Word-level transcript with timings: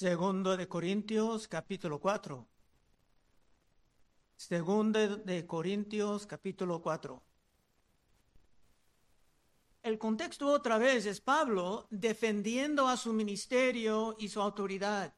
Segundo 0.00 0.56
de 0.56 0.66
Corintios 0.66 1.46
capítulo 1.46 2.00
4. 2.00 2.48
Segundo 4.34 5.16
de 5.18 5.46
Corintios 5.46 6.26
capítulo 6.26 6.80
4. 6.80 7.22
El 9.82 9.98
contexto 9.98 10.46
otra 10.46 10.78
vez 10.78 11.04
es 11.04 11.20
Pablo 11.20 11.86
defendiendo 11.90 12.88
a 12.88 12.96
su 12.96 13.12
ministerio 13.12 14.16
y 14.18 14.30
su 14.30 14.40
autoridad 14.40 15.14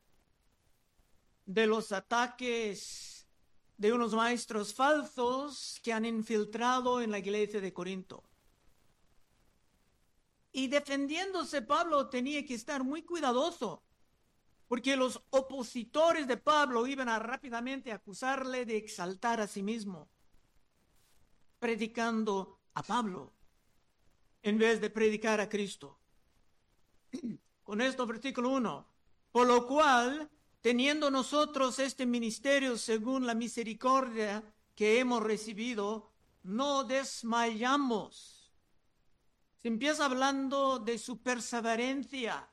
de 1.46 1.66
los 1.68 1.92
ataques 1.92 3.28
de 3.78 3.92
unos 3.92 4.14
maestros 4.14 4.74
falsos 4.74 5.78
que 5.84 5.92
han 5.92 6.04
infiltrado 6.04 7.00
en 7.00 7.12
la 7.12 7.20
iglesia 7.20 7.60
de 7.60 7.72
Corinto. 7.72 8.24
Y 10.50 10.66
defendiéndose 10.66 11.62
Pablo 11.62 12.08
tenía 12.08 12.44
que 12.44 12.54
estar 12.54 12.82
muy 12.82 13.04
cuidadoso 13.04 13.84
porque 14.72 14.96
los 14.96 15.20
opositores 15.28 16.26
de 16.26 16.38
Pablo 16.38 16.86
iban 16.86 17.10
a 17.10 17.18
rápidamente 17.18 17.92
acusarle 17.92 18.64
de 18.64 18.78
exaltar 18.78 19.38
a 19.38 19.46
sí 19.46 19.62
mismo, 19.62 20.08
predicando 21.58 22.58
a 22.72 22.82
Pablo 22.82 23.34
en 24.42 24.56
vez 24.56 24.80
de 24.80 24.88
predicar 24.88 25.42
a 25.42 25.50
Cristo. 25.50 25.98
Con 27.62 27.82
esto, 27.82 28.06
versículo 28.06 28.48
1, 28.48 28.86
por 29.30 29.46
lo 29.46 29.66
cual, 29.66 30.30
teniendo 30.62 31.10
nosotros 31.10 31.78
este 31.78 32.06
ministerio 32.06 32.78
según 32.78 33.26
la 33.26 33.34
misericordia 33.34 34.42
que 34.74 35.00
hemos 35.00 35.22
recibido, 35.22 36.10
no 36.44 36.84
desmayamos. 36.84 38.50
Se 39.60 39.68
empieza 39.68 40.06
hablando 40.06 40.78
de 40.78 40.96
su 40.96 41.20
perseverancia 41.20 42.48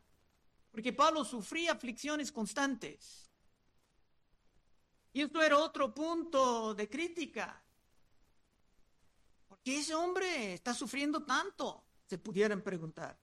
porque 0.72 0.94
Pablo 0.94 1.24
sufría 1.24 1.74
aflicciones 1.74 2.32
constantes. 2.32 3.30
Y 5.14 5.22
esto 5.22 5.42
era 5.42 5.58
otro 5.58 5.94
punto 5.94 6.74
de 6.74 6.90
crítica. 6.90 7.64
¿Por 9.48 9.60
qué 9.60 9.80
ese 9.80 9.96
hombre 9.96 10.54
está 10.54 10.74
sufriendo 10.74 11.24
tanto? 11.24 11.84
Se 12.06 12.18
pudieran 12.18 12.62
preguntar. 12.62 13.18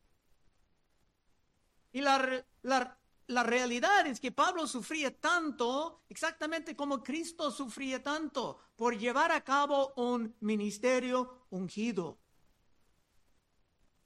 Y 1.93 2.01
la, 2.01 2.45
la, 2.63 2.99
la 3.29 3.43
realidad 3.43 4.07
es 4.07 4.21
que 4.21 4.33
Pablo 4.33 4.67
sufría 4.67 5.19
tanto, 5.19 6.03
exactamente 6.09 6.77
como 6.77 7.03
Cristo 7.03 7.51
sufría 7.51 8.03
tanto, 8.03 8.59
por 8.77 8.99
llevar 8.99 9.33
a 9.33 9.43
cabo 9.43 9.95
un 9.97 10.37
ministerio 10.41 11.47
ungido. 11.51 12.19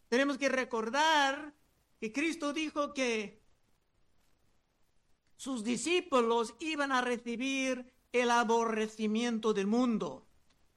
Tenemos 0.09 0.39
que 0.39 0.49
recordar 0.49 1.55
que 2.01 2.13
Cristo 2.13 2.55
dijo 2.55 2.95
que 2.95 3.45
sus 5.37 5.63
discípulos 5.63 6.55
iban 6.59 6.93
a 6.93 7.03
recibir 7.03 7.93
el 8.11 8.31
aborrecimiento 8.31 9.53
del 9.53 9.67
mundo. 9.67 10.27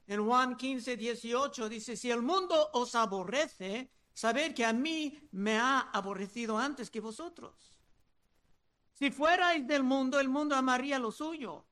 En 0.05 0.25
Juan 0.25 0.57
15, 0.57 0.97
18 0.97 1.69
dice, 1.69 1.95
si 1.95 2.11
el 2.11 2.21
mundo 2.21 2.69
os 2.73 2.93
aborrece, 2.95 3.89
sabed 4.13 4.53
que 4.53 4.65
a 4.65 4.73
mí 4.73 5.17
me 5.31 5.57
ha 5.57 5.79
aborrecido 5.79 6.57
antes 6.57 6.91
que 6.91 6.99
vosotros. 6.99 7.79
Si 8.91 9.09
fuerais 9.09 9.65
del 9.65 9.83
mundo, 9.83 10.19
el 10.19 10.27
mundo 10.27 10.55
amaría 10.55 10.99
lo 10.99 11.11
suyo. 11.11 11.65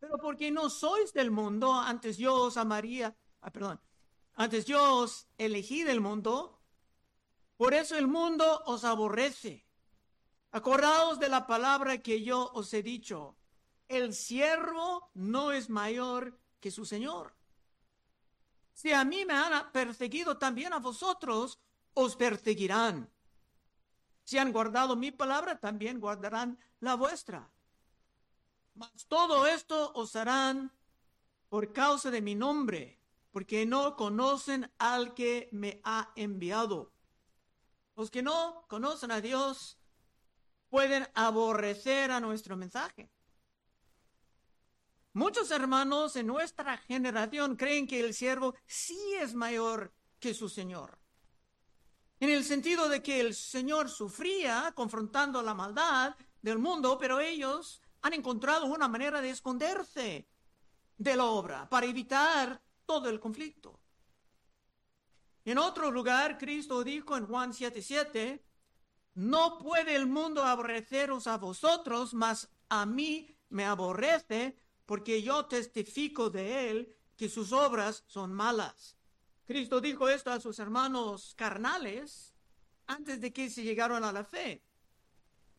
Pero 0.00 0.18
porque 0.18 0.50
no 0.50 0.68
sois 0.68 1.12
del 1.12 1.30
mundo, 1.30 1.72
antes 1.72 2.18
yo 2.18 2.34
os 2.34 2.56
amaría, 2.56 3.16
ah, 3.40 3.50
perdón, 3.50 3.80
antes 4.34 4.66
yo 4.66 4.96
os 4.96 5.28
elegí 5.38 5.84
del 5.84 6.00
mundo, 6.00 6.55
por 7.56 7.74
eso 7.74 7.96
el 7.96 8.06
mundo 8.06 8.62
os 8.66 8.84
aborrece. 8.84 9.66
Acordaos 10.52 11.18
de 11.18 11.28
la 11.28 11.46
palabra 11.46 11.98
que 11.98 12.22
yo 12.22 12.50
os 12.54 12.72
he 12.74 12.82
dicho. 12.82 13.36
El 13.88 14.14
siervo 14.14 15.10
no 15.14 15.52
es 15.52 15.70
mayor 15.70 16.38
que 16.60 16.70
su 16.70 16.84
Señor. 16.84 17.34
Si 18.72 18.92
a 18.92 19.04
mí 19.04 19.24
me 19.24 19.34
han 19.34 19.72
perseguido, 19.72 20.38
también 20.38 20.72
a 20.72 20.78
vosotros 20.78 21.58
os 21.94 22.16
perseguirán. 22.16 23.10
Si 24.24 24.38
han 24.38 24.52
guardado 24.52 24.96
mi 24.96 25.12
palabra, 25.12 25.58
también 25.60 26.00
guardarán 26.00 26.58
la 26.80 26.94
vuestra. 26.94 27.50
Mas 28.74 29.06
todo 29.06 29.46
esto 29.46 29.92
os 29.94 30.14
harán 30.16 30.72
por 31.48 31.72
causa 31.72 32.10
de 32.10 32.20
mi 32.20 32.34
nombre, 32.34 33.00
porque 33.30 33.64
no 33.64 33.96
conocen 33.96 34.70
al 34.78 35.14
que 35.14 35.48
me 35.52 35.80
ha 35.84 36.12
enviado. 36.16 36.92
Los 37.96 38.10
que 38.10 38.22
no 38.22 38.66
conocen 38.68 39.10
a 39.10 39.22
Dios 39.22 39.78
pueden 40.68 41.08
aborrecer 41.14 42.10
a 42.10 42.20
nuestro 42.20 42.56
mensaje. 42.56 43.10
Muchos 45.14 45.50
hermanos 45.50 46.14
en 46.16 46.26
nuestra 46.26 46.76
generación 46.76 47.56
creen 47.56 47.86
que 47.86 48.00
el 48.00 48.12
siervo 48.12 48.54
sí 48.66 49.14
es 49.18 49.34
mayor 49.34 49.94
que 50.20 50.34
su 50.34 50.50
Señor. 50.50 50.98
En 52.20 52.28
el 52.28 52.44
sentido 52.44 52.90
de 52.90 53.02
que 53.02 53.20
el 53.20 53.34
Señor 53.34 53.88
sufría 53.88 54.72
confrontando 54.74 55.42
la 55.42 55.54
maldad 55.54 56.14
del 56.42 56.58
mundo, 56.58 56.98
pero 56.98 57.18
ellos 57.18 57.80
han 58.02 58.12
encontrado 58.12 58.66
una 58.66 58.88
manera 58.88 59.22
de 59.22 59.30
esconderse 59.30 60.28
de 60.98 61.16
la 61.16 61.24
obra 61.24 61.66
para 61.70 61.86
evitar 61.86 62.62
todo 62.84 63.08
el 63.08 63.18
conflicto. 63.18 63.80
En 65.46 65.58
otro 65.58 65.92
lugar, 65.92 66.38
Cristo 66.38 66.82
dijo 66.82 67.16
en 67.16 67.24
Juan 67.24 67.52
7:7, 67.52 68.42
no 69.14 69.58
puede 69.58 69.94
el 69.94 70.06
mundo 70.06 70.42
aborreceros 70.42 71.28
a 71.28 71.38
vosotros, 71.38 72.14
mas 72.14 72.48
a 72.68 72.84
mí 72.84 73.38
me 73.50 73.64
aborrece, 73.64 74.58
porque 74.86 75.22
yo 75.22 75.46
testifico 75.46 76.30
de 76.30 76.70
él 76.70 76.96
que 77.16 77.28
sus 77.28 77.52
obras 77.52 78.02
son 78.08 78.32
malas. 78.32 78.96
Cristo 79.44 79.80
dijo 79.80 80.08
esto 80.08 80.32
a 80.32 80.40
sus 80.40 80.58
hermanos 80.58 81.34
carnales 81.36 82.34
antes 82.88 83.20
de 83.20 83.32
que 83.32 83.48
se 83.48 83.62
llegaron 83.62 84.02
a 84.02 84.10
la 84.10 84.24
fe. 84.24 84.64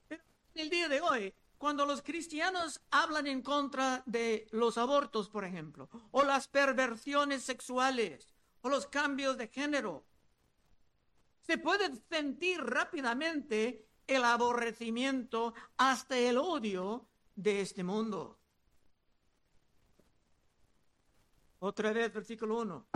En 0.09 0.20
el 0.53 0.70
día 0.70 0.90
de 0.90 1.00
hoy, 1.00 1.34
cuando 1.58 1.86
los 1.86 2.02
cristianos 2.02 2.81
hablan 2.92 3.26
en 3.28 3.42
contra 3.42 4.03
de 4.06 4.50
los 4.52 4.78
abortos, 4.78 5.30
por 5.30 5.46
ejemplo, 5.46 5.90
o 6.12 6.24
las 6.24 6.50
perversiones 6.50 7.44
sexuales, 7.44 8.37
o 8.62 8.69
los 8.69 8.88
cambios 8.88 9.38
de 9.38 9.47
género. 9.47 10.06
Se 11.41 11.57
puede 11.57 11.95
sentir 12.09 12.62
rápidamente 12.62 13.88
el 14.06 14.23
aborrecimiento 14.23 15.53
hasta 15.78 16.18
el 16.18 16.38
odio 16.38 17.07
de 17.35 17.62
este 17.62 17.84
mundo. 17.84 18.40
Otra 21.59 21.91
vez, 21.91 22.13
versículo 22.13 22.59
1. 22.59 22.88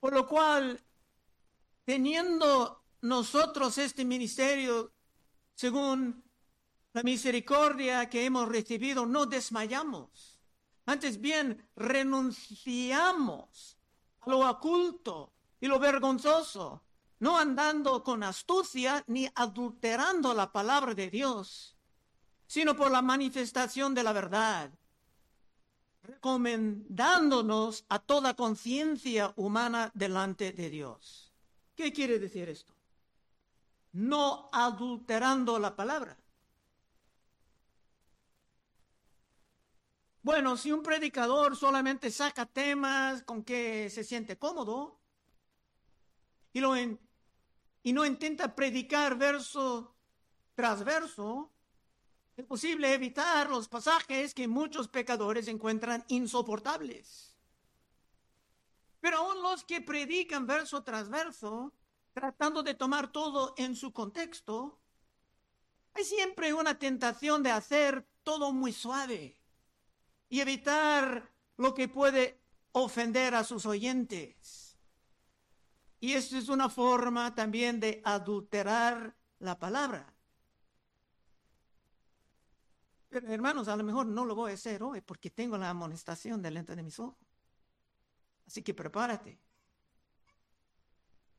Por 0.00 0.12
lo 0.12 0.26
cual, 0.26 0.80
teniendo 1.84 2.84
nosotros 3.02 3.76
este 3.78 4.04
ministerio, 4.04 4.92
según 5.54 6.22
la 6.92 7.02
misericordia 7.02 8.08
que 8.08 8.24
hemos 8.24 8.48
recibido, 8.48 9.06
no 9.06 9.26
desmayamos. 9.26 10.40
Antes 10.86 11.20
bien, 11.20 11.68
renunciamos 11.76 13.79
a 14.20 14.30
lo 14.30 14.48
oculto 14.48 15.32
y 15.60 15.66
lo 15.66 15.78
vergonzoso, 15.78 16.82
no 17.20 17.38
andando 17.38 18.02
con 18.02 18.22
astucia 18.22 19.04
ni 19.06 19.28
adulterando 19.34 20.34
la 20.34 20.50
palabra 20.50 20.94
de 20.94 21.10
Dios, 21.10 21.76
sino 22.46 22.74
por 22.74 22.90
la 22.90 23.02
manifestación 23.02 23.94
de 23.94 24.02
la 24.02 24.12
verdad, 24.12 24.70
recomendándonos 26.02 27.84
a 27.88 27.98
toda 27.98 28.34
conciencia 28.34 29.32
humana 29.36 29.90
delante 29.94 30.52
de 30.52 30.70
Dios. 30.70 31.32
¿Qué 31.74 31.92
quiere 31.92 32.18
decir 32.18 32.48
esto? 32.48 32.74
No 33.92 34.48
adulterando 34.52 35.58
la 35.58 35.76
palabra. 35.76 36.16
Bueno, 40.22 40.58
si 40.58 40.70
un 40.70 40.82
predicador 40.82 41.56
solamente 41.56 42.10
saca 42.10 42.44
temas 42.44 43.22
con 43.22 43.42
que 43.42 43.88
se 43.88 44.04
siente 44.04 44.36
cómodo 44.36 45.00
y, 46.52 46.60
no 46.60 48.04
intenta 48.04 48.54
predicar 48.54 49.16
verso 49.16 49.96
tras 50.54 50.84
verso, 50.84 51.50
es 52.36 52.44
posible 52.44 52.92
evitar 52.92 53.48
los 53.48 53.66
pasajes 53.68 54.34
que 54.34 54.46
muchos 54.46 54.88
pecadores 54.88 55.48
encuentran 55.48 56.04
insoportables. 56.08 57.34
Pero 59.00 59.18
aún 59.18 59.42
los 59.42 59.64
que 59.64 59.80
predican 59.80 60.46
verso 60.46 60.82
tras 60.82 61.08
verso, 61.08 61.72
tratando 62.12 62.62
de 62.62 62.74
tomar 62.74 63.10
todo 63.10 63.54
en 63.56 63.74
su 63.74 63.94
contexto, 63.94 64.78
hay 65.94 66.04
siempre 66.04 66.52
una 66.52 66.78
tentación 66.78 67.42
de 67.42 67.52
hacer 67.52 68.06
todo 68.22 68.52
muy 68.52 68.74
suave 68.74 69.39
y 70.30 70.40
evitar 70.40 71.30
lo 71.58 71.74
que 71.74 71.88
puede 71.88 72.40
ofender 72.72 73.34
a 73.34 73.44
sus 73.44 73.66
oyentes. 73.66 74.78
Y 75.98 76.14
esto 76.14 76.38
es 76.38 76.48
una 76.48 76.70
forma 76.70 77.34
también 77.34 77.78
de 77.78 78.00
adulterar 78.04 79.14
la 79.40 79.58
palabra. 79.58 80.14
Pero 83.10 83.28
hermanos, 83.32 83.68
a 83.68 83.76
lo 83.76 83.82
mejor 83.82 84.06
no 84.06 84.24
lo 84.24 84.34
voy 84.36 84.52
a 84.52 84.54
hacer 84.54 84.82
hoy 84.82 85.00
porque 85.00 85.30
tengo 85.30 85.58
la 85.58 85.68
amonestación 85.68 86.40
delante 86.40 86.76
de 86.76 86.82
mis 86.84 86.98
ojos. 87.00 87.18
Así 88.46 88.62
que 88.62 88.72
prepárate. 88.72 89.38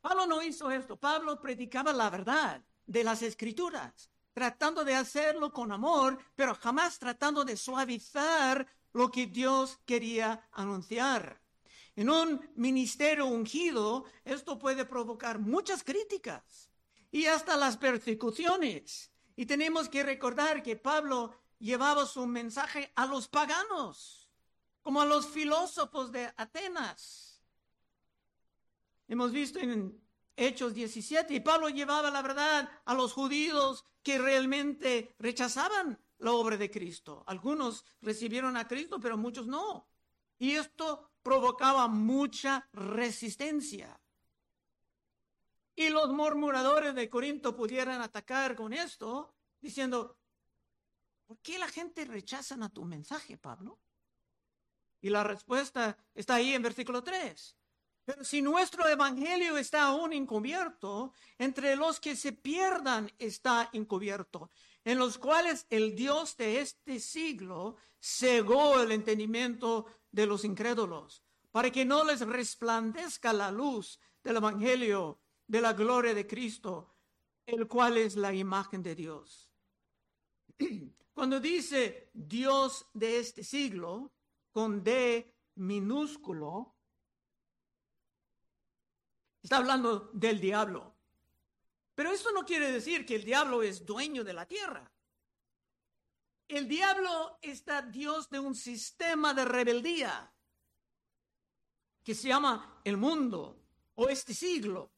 Pablo 0.01 0.27
no 0.27 0.43
hizo 0.43 0.69
esto. 0.69 0.97
Pablo 0.97 1.39
predicaba 1.39 1.93
la 1.93 2.09
verdad 2.09 2.61
de 2.85 3.03
las 3.03 3.21
escrituras, 3.21 4.09
tratando 4.33 4.83
de 4.83 4.95
hacerlo 4.95 5.53
con 5.53 5.71
amor, 5.71 6.17
pero 6.35 6.53
jamás 6.55 6.99
tratando 6.99 7.45
de 7.45 7.55
suavizar 7.55 8.67
lo 8.93 9.11
que 9.11 9.27
Dios 9.27 9.79
quería 9.85 10.47
anunciar. 10.51 11.41
En 11.95 12.09
un 12.09 12.49
ministerio 12.55 13.25
ungido, 13.25 14.05
esto 14.23 14.57
puede 14.57 14.85
provocar 14.85 15.39
muchas 15.39 15.83
críticas 15.83 16.69
y 17.11 17.25
hasta 17.25 17.57
las 17.57 17.77
persecuciones. 17.77 19.11
Y 19.35 19.45
tenemos 19.45 19.89
que 19.89 20.03
recordar 20.03 20.63
que 20.63 20.75
Pablo 20.75 21.35
llevaba 21.59 22.05
su 22.05 22.25
mensaje 22.25 22.91
a 22.95 23.05
los 23.05 23.27
paganos, 23.27 24.29
como 24.81 25.01
a 25.01 25.05
los 25.05 25.27
filósofos 25.27 26.11
de 26.11 26.31
Atenas. 26.37 27.41
Hemos 29.07 29.31
visto 29.31 29.59
en 29.59 30.01
Hechos 30.35 30.73
17, 30.73 31.33
y 31.33 31.39
Pablo 31.41 31.69
llevaba 31.69 32.09
la 32.09 32.21
verdad 32.21 32.69
a 32.85 32.93
los 32.93 33.13
judíos 33.13 33.85
que 34.01 34.17
realmente 34.17 35.13
rechazaban 35.19 35.99
la 36.21 36.33
obra 36.33 36.55
de 36.55 36.69
Cristo. 36.69 37.23
Algunos 37.27 37.83
recibieron 38.01 38.55
a 38.55 38.67
Cristo, 38.67 38.99
pero 38.99 39.17
muchos 39.17 39.47
no. 39.47 39.87
Y 40.37 40.51
esto 40.51 41.11
provocaba 41.21 41.87
mucha 41.87 42.67
resistencia. 42.73 43.99
Y 45.75 45.89
los 45.89 46.09
murmuradores 46.09 46.93
de 46.95 47.09
Corinto 47.09 47.55
pudieran 47.55 48.01
atacar 48.01 48.55
con 48.55 48.73
esto, 48.73 49.33
diciendo, 49.59 50.17
¿por 51.25 51.39
qué 51.39 51.57
la 51.57 51.67
gente 51.67 52.05
rechaza 52.05 52.55
a 52.61 52.69
tu 52.69 52.85
mensaje, 52.85 53.37
Pablo? 53.37 53.79
Y 55.01 55.09
la 55.09 55.23
respuesta 55.23 55.97
está 56.13 56.35
ahí 56.35 56.53
en 56.53 56.61
versículo 56.61 57.03
3. 57.03 57.57
Pero 58.03 58.23
si 58.23 58.41
nuestro 58.41 58.87
evangelio 58.87 59.57
está 59.57 59.83
aún 59.83 60.13
encubierto, 60.13 61.13
entre 61.37 61.75
los 61.75 61.99
que 61.99 62.15
se 62.15 62.33
pierdan 62.33 63.11
está 63.17 63.69
encubierto, 63.73 64.49
en 64.83 64.97
los 64.97 65.17
cuales 65.17 65.65
el 65.69 65.95
Dios 65.95 66.37
de 66.37 66.61
este 66.61 66.99
siglo 66.99 67.75
cegó 67.99 68.81
el 68.81 68.91
entendimiento 68.91 69.85
de 70.11 70.25
los 70.25 70.43
incrédulos, 70.43 71.23
para 71.51 71.71
que 71.71 71.85
no 71.85 72.03
les 72.03 72.21
resplandezca 72.21 73.33
la 73.33 73.51
luz 73.51 73.99
del 74.23 74.37
evangelio 74.37 75.19
de 75.47 75.61
la 75.61 75.73
gloria 75.73 76.13
de 76.13 76.25
Cristo, 76.25 76.95
el 77.45 77.67
cual 77.67 77.97
es 77.97 78.15
la 78.15 78.33
imagen 78.33 78.81
de 78.81 78.95
Dios. 78.95 79.49
Cuando 81.13 81.39
dice 81.39 82.09
Dios 82.13 82.87
de 82.93 83.19
este 83.19 83.43
siglo, 83.43 84.11
con 84.51 84.83
D 84.83 85.33
minúsculo, 85.55 86.75
está 89.41 89.57
hablando 89.57 90.09
del 90.13 90.39
diablo. 90.39 90.90
Pero 92.01 92.13
eso 92.13 92.31
no 92.31 92.43
quiere 92.43 92.71
decir 92.71 93.05
que 93.05 93.13
el 93.13 93.23
diablo 93.23 93.61
es 93.61 93.85
dueño 93.85 94.23
de 94.23 94.33
la 94.33 94.47
tierra. 94.47 94.91
El 96.47 96.67
diablo 96.67 97.37
está 97.43 97.83
Dios 97.83 98.27
de 98.27 98.39
un 98.39 98.55
sistema 98.55 99.35
de 99.35 99.45
rebeldía 99.45 100.33
que 102.03 102.15
se 102.15 102.29
llama 102.29 102.81
el 102.83 102.97
mundo 102.97 103.63
o 103.93 104.09
este 104.09 104.33
siglo. 104.33 104.91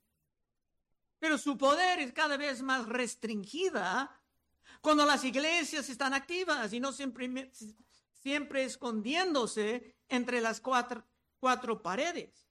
Pero 1.20 1.38
su 1.38 1.58
poder 1.58 2.00
es 2.00 2.14
cada 2.14 2.38
vez 2.38 2.62
más 2.62 2.88
restringida 2.88 4.24
cuando 4.80 5.06
las 5.06 5.26
iglesias 5.26 5.90
están 5.90 6.14
activas 6.14 6.72
y 6.72 6.80
no 6.80 6.94
siempre, 6.94 7.52
siempre 8.14 8.64
escondiéndose 8.64 9.98
entre 10.08 10.40
las 10.40 10.62
cuatro 10.62 11.82
paredes. 11.82 12.50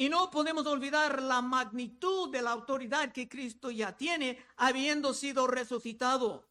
Y 0.00 0.08
no 0.08 0.30
podemos 0.30 0.64
olvidar 0.68 1.20
la 1.20 1.42
magnitud 1.42 2.30
de 2.30 2.40
la 2.40 2.52
autoridad 2.52 3.10
que 3.10 3.28
Cristo 3.28 3.68
ya 3.68 3.96
tiene 3.96 4.38
habiendo 4.56 5.12
sido 5.12 5.48
resucitado. 5.48 6.48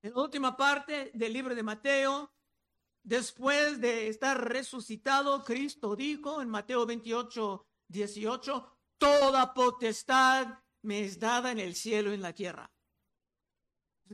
En 0.00 0.14
la 0.14 0.22
última 0.22 0.56
parte 0.56 1.10
del 1.12 1.34
libro 1.34 1.54
de 1.54 1.62
Mateo, 1.62 2.32
después 3.02 3.78
de 3.78 4.08
estar 4.08 4.42
resucitado, 4.42 5.44
Cristo 5.44 5.94
dijo 5.94 6.40
en 6.40 6.48
Mateo 6.48 6.86
28, 6.86 7.66
18, 7.88 8.78
toda 8.96 9.52
potestad 9.52 10.58
me 10.80 11.02
es 11.02 11.20
dada 11.20 11.52
en 11.52 11.58
el 11.58 11.74
cielo 11.74 12.10
y 12.10 12.14
en 12.14 12.22
la 12.22 12.32
tierra. 12.32 12.72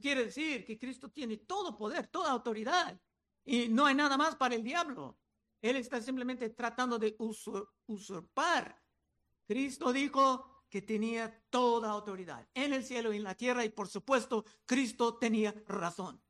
Quiere 0.00 0.24
decir 0.24 0.64
que 0.64 0.80
Cristo 0.80 1.12
tiene 1.12 1.36
todo 1.36 1.76
poder, 1.76 2.08
toda 2.08 2.32
autoridad. 2.32 3.00
Y 3.44 3.68
no 3.68 3.86
hay 3.86 3.94
nada 3.94 4.16
más 4.16 4.34
para 4.34 4.56
el 4.56 4.64
diablo. 4.64 5.21
Él 5.62 5.76
está 5.76 6.02
simplemente 6.02 6.50
tratando 6.50 6.98
de 6.98 7.16
usurpar. 7.86 8.82
Cristo 9.46 9.92
dijo 9.92 10.64
que 10.68 10.82
tenía 10.82 11.44
toda 11.50 11.90
autoridad 11.90 12.48
en 12.52 12.72
el 12.72 12.84
cielo 12.84 13.12
y 13.12 13.18
en 13.18 13.24
la 13.24 13.36
tierra 13.36 13.64
y 13.64 13.68
por 13.68 13.88
supuesto 13.88 14.44
Cristo 14.66 15.18
tenía 15.18 15.54
razón. 15.66 16.20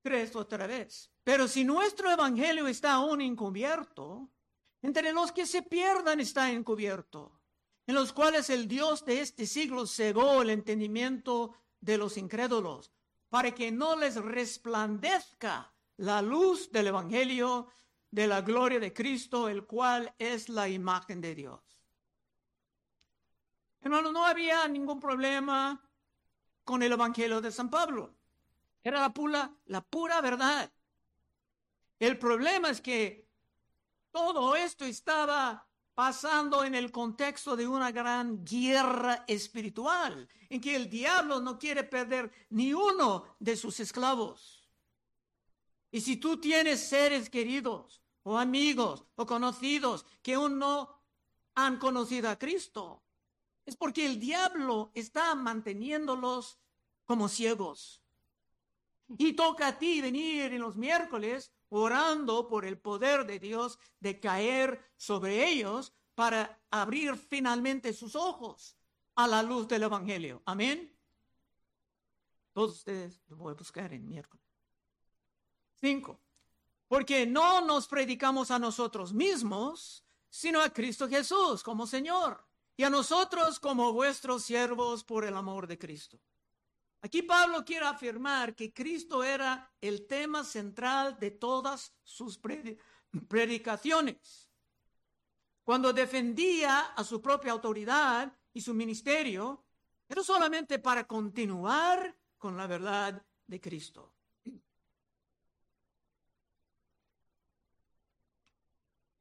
Tres 0.00 0.34
otra 0.34 0.66
vez. 0.66 1.12
Pero 1.22 1.46
si 1.46 1.62
nuestro 1.62 2.10
evangelio 2.10 2.66
está 2.66 2.94
aún 2.94 3.20
encubierto, 3.20 4.30
entre 4.80 5.12
los 5.12 5.30
que 5.30 5.46
se 5.46 5.62
pierdan 5.62 6.20
está 6.20 6.50
encubierto, 6.50 7.40
en 7.86 7.94
los 7.94 8.12
cuales 8.12 8.48
el 8.50 8.66
Dios 8.66 9.04
de 9.04 9.20
este 9.20 9.46
siglo 9.46 9.86
cegó 9.86 10.42
el 10.42 10.50
entendimiento 10.50 11.54
de 11.80 11.98
los 11.98 12.16
incrédulos, 12.16 12.92
para 13.28 13.52
que 13.52 13.70
no 13.70 13.96
les 13.96 14.16
resplandezca 14.16 15.71
la 15.98 16.22
luz 16.22 16.70
del 16.70 16.88
Evangelio 16.88 17.68
de 18.10 18.26
la 18.26 18.42
gloria 18.42 18.78
de 18.78 18.92
Cristo, 18.92 19.48
el 19.48 19.64
cual 19.64 20.14
es 20.18 20.48
la 20.48 20.68
imagen 20.68 21.20
de 21.20 21.34
Dios. 21.34 21.60
Hermano, 23.80 24.12
no 24.12 24.24
había 24.24 24.68
ningún 24.68 25.00
problema 25.00 25.80
con 26.64 26.82
el 26.82 26.92
Evangelio 26.92 27.40
de 27.40 27.50
San 27.50 27.68
Pablo. 27.68 28.14
Era 28.84 29.00
la 29.00 29.12
pura, 29.12 29.52
la 29.66 29.80
pura 29.80 30.20
verdad. 30.20 30.70
El 31.98 32.18
problema 32.18 32.70
es 32.70 32.80
que 32.80 33.28
todo 34.10 34.54
esto 34.56 34.84
estaba 34.84 35.66
pasando 35.94 36.64
en 36.64 36.74
el 36.74 36.90
contexto 36.90 37.56
de 37.56 37.66
una 37.66 37.92
gran 37.92 38.44
guerra 38.44 39.24
espiritual, 39.26 40.28
en 40.48 40.60
que 40.60 40.74
el 40.76 40.88
diablo 40.88 41.40
no 41.40 41.58
quiere 41.58 41.84
perder 41.84 42.30
ni 42.50 42.72
uno 42.72 43.24
de 43.38 43.56
sus 43.56 43.78
esclavos. 43.80 44.61
Y 45.92 46.00
si 46.00 46.16
tú 46.16 46.40
tienes 46.40 46.80
seres 46.80 47.28
queridos 47.28 48.02
o 48.22 48.38
amigos 48.38 49.04
o 49.14 49.26
conocidos 49.26 50.06
que 50.22 50.34
aún 50.34 50.58
no 50.58 50.88
han 51.54 51.78
conocido 51.78 52.30
a 52.30 52.38
Cristo, 52.38 53.04
es 53.66 53.76
porque 53.76 54.06
el 54.06 54.18
diablo 54.18 54.90
está 54.94 55.34
manteniéndolos 55.34 56.58
como 57.04 57.28
ciegos. 57.28 58.02
Y 59.18 59.34
toca 59.34 59.68
a 59.68 59.78
ti 59.78 60.00
venir 60.00 60.54
en 60.54 60.62
los 60.62 60.76
miércoles 60.76 61.52
orando 61.68 62.48
por 62.48 62.64
el 62.64 62.78
poder 62.78 63.26
de 63.26 63.38
Dios 63.38 63.78
de 64.00 64.18
caer 64.18 64.82
sobre 64.96 65.46
ellos 65.46 65.92
para 66.14 66.58
abrir 66.70 67.16
finalmente 67.16 67.92
sus 67.92 68.16
ojos 68.16 68.78
a 69.14 69.28
la 69.28 69.42
luz 69.42 69.68
del 69.68 69.82
Evangelio. 69.82 70.42
Amén. 70.46 70.90
Todos 72.54 72.76
ustedes 72.76 73.22
lo 73.28 73.36
voy 73.36 73.52
a 73.52 73.56
buscar 73.56 73.92
en 73.92 74.06
miércoles. 74.06 74.41
Cinco, 75.82 76.20
porque 76.86 77.26
no 77.26 77.60
nos 77.60 77.88
predicamos 77.88 78.52
a 78.52 78.60
nosotros 78.60 79.12
mismos, 79.12 80.04
sino 80.30 80.60
a 80.60 80.72
Cristo 80.72 81.08
Jesús 81.08 81.64
como 81.64 81.88
Señor 81.88 82.46
y 82.76 82.84
a 82.84 82.90
nosotros 82.90 83.58
como 83.58 83.92
vuestros 83.92 84.44
siervos 84.44 85.02
por 85.02 85.24
el 85.24 85.36
amor 85.36 85.66
de 85.66 85.80
Cristo. 85.80 86.20
Aquí 87.00 87.22
Pablo 87.22 87.64
quiere 87.64 87.86
afirmar 87.86 88.54
que 88.54 88.72
Cristo 88.72 89.24
era 89.24 89.74
el 89.80 90.06
tema 90.06 90.44
central 90.44 91.18
de 91.18 91.32
todas 91.32 91.92
sus 92.04 92.38
predicaciones. 93.28 94.48
Cuando 95.64 95.92
defendía 95.92 96.92
a 96.94 97.02
su 97.02 97.20
propia 97.20 97.50
autoridad 97.50 98.32
y 98.52 98.60
su 98.60 98.72
ministerio, 98.72 99.64
era 100.08 100.22
solamente 100.22 100.78
para 100.78 101.08
continuar 101.08 102.16
con 102.38 102.56
la 102.56 102.68
verdad 102.68 103.26
de 103.48 103.60
Cristo. 103.60 104.14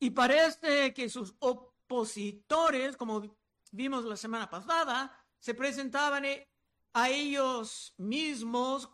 Y 0.02 0.10
parece 0.10 0.96
que 0.96 1.08
sus 1.10 1.36
opositores, 1.38 2.98
como 2.98 3.38
vimos 3.72 4.04
la 4.04 4.18
semana 4.18 4.50
pasada, 4.50 5.16
se 5.38 5.54
presentaban 5.54 6.26
e-, 6.26 6.50
a 6.94 7.10
ellos 7.10 7.94
mismos 7.98 8.90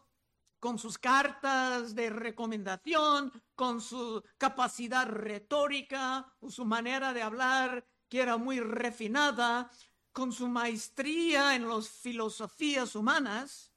con 0.59 0.77
sus 0.77 0.97
cartas 0.97 1.95
de 1.95 2.09
recomendación, 2.09 3.31
con 3.55 3.79
su 3.79 4.21
capacidad 4.37 5.07
retórica, 5.07 6.35
su 6.49 6.65
manera 6.65 7.13
de 7.13 7.21
hablar 7.21 7.87
que 8.09 8.19
era 8.19 8.35
muy 8.35 8.59
refinada, 8.59 9.71
con 10.11 10.33
su 10.33 10.49
maestría 10.49 11.55
en 11.55 11.69
las 11.69 11.87
filosofías 11.87 12.95
humanas, 12.97 13.71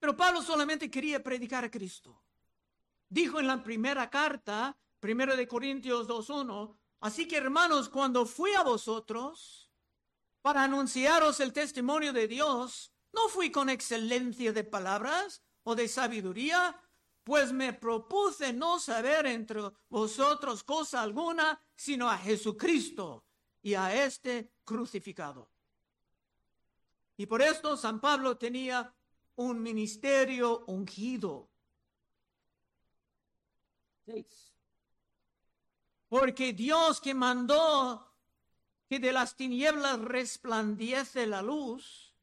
pero 0.00 0.16
Pablo 0.16 0.42
solamente 0.42 0.90
quería 0.90 1.22
predicar 1.22 1.64
a 1.64 1.70
Cristo. 1.70 2.20
Dijo 3.08 3.38
en 3.38 3.46
la 3.46 3.62
primera 3.62 4.10
carta, 4.10 4.76
primero 5.00 5.36
de 5.36 5.46
Corintios 5.46 6.08
2.1, 6.08 6.76
así 7.00 7.28
que 7.28 7.36
hermanos, 7.36 7.88
cuando 7.88 8.26
fui 8.26 8.52
a 8.54 8.62
vosotros 8.62 9.70
para 10.42 10.62
anunciaros 10.62 11.40
el 11.40 11.52
testimonio 11.52 12.12
de 12.12 12.28
Dios, 12.28 12.92
no 13.12 13.28
fui 13.28 13.50
con 13.50 13.68
excelencia 13.68 14.52
de 14.52 14.64
palabras 14.64 15.42
o 15.64 15.74
de 15.74 15.88
sabiduría, 15.88 16.80
pues 17.24 17.52
me 17.52 17.72
propuse 17.72 18.52
no 18.52 18.78
saber 18.78 19.26
entre 19.26 19.60
vosotros 19.88 20.62
cosa 20.62 21.02
alguna, 21.02 21.60
sino 21.74 22.08
a 22.08 22.16
Jesucristo 22.18 23.24
y 23.62 23.74
a 23.74 24.04
este 24.04 24.52
crucificado. 24.64 25.50
Y 27.16 27.26
por 27.26 27.42
esto 27.42 27.76
San 27.76 28.00
Pablo 28.00 28.36
tenía 28.36 28.94
un 29.36 29.62
ministerio 29.62 30.64
ungido. 30.66 31.50
Porque 36.08 36.52
Dios 36.52 37.00
que 37.00 37.14
mandó 37.14 38.12
que 38.88 38.98
de 38.98 39.12
las 39.12 39.36
tinieblas 39.36 40.00
resplandece 40.00 41.26
la 41.26 41.42
luz, 41.42 42.14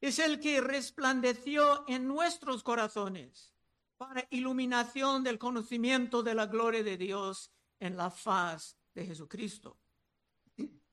es 0.00 0.18
el 0.18 0.40
que 0.40 0.60
resplandeció 0.60 1.84
en 1.88 2.06
nuestros 2.06 2.62
corazones 2.62 3.52
para 3.96 4.26
iluminación 4.30 5.24
del 5.24 5.38
conocimiento 5.38 6.22
de 6.22 6.34
la 6.34 6.46
gloria 6.46 6.82
de 6.82 6.96
Dios 6.96 7.50
en 7.80 7.96
la 7.96 8.10
faz 8.10 8.76
de 8.94 9.06
Jesucristo. 9.06 9.78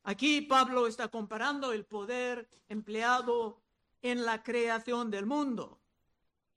Aquí 0.03 0.41
Pablo 0.41 0.87
está 0.87 1.07
comparando 1.09 1.71
el 1.71 1.85
poder 1.85 2.49
empleado 2.67 3.61
en 4.01 4.25
la 4.25 4.43
creación 4.43 5.09
del 5.09 5.25
mundo. 5.25 5.79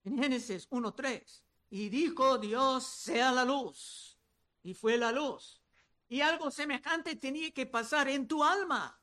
En 0.04 0.18
Génesis 0.18 0.68
1.3. 0.70 1.42
Y 1.70 1.88
dijo 1.88 2.38
Dios, 2.38 2.84
sea 2.84 3.32
la 3.32 3.44
luz. 3.44 4.18
Y 4.62 4.74
fue 4.74 4.96
la 4.96 5.12
luz. 5.12 5.62
Y 6.08 6.20
algo 6.20 6.50
semejante 6.50 7.16
tenía 7.16 7.50
que 7.52 7.66
pasar 7.66 8.08
en 8.08 8.28
tu 8.28 8.44
alma 8.44 9.00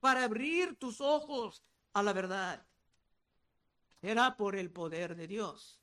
para 0.00 0.24
abrir 0.24 0.76
tus 0.76 1.00
ojos 1.00 1.64
a 1.92 2.02
la 2.02 2.12
verdad. 2.12 2.66
Era 4.00 4.36
por 4.36 4.56
el 4.56 4.70
poder 4.70 5.14
de 5.16 5.26
Dios. 5.26 5.80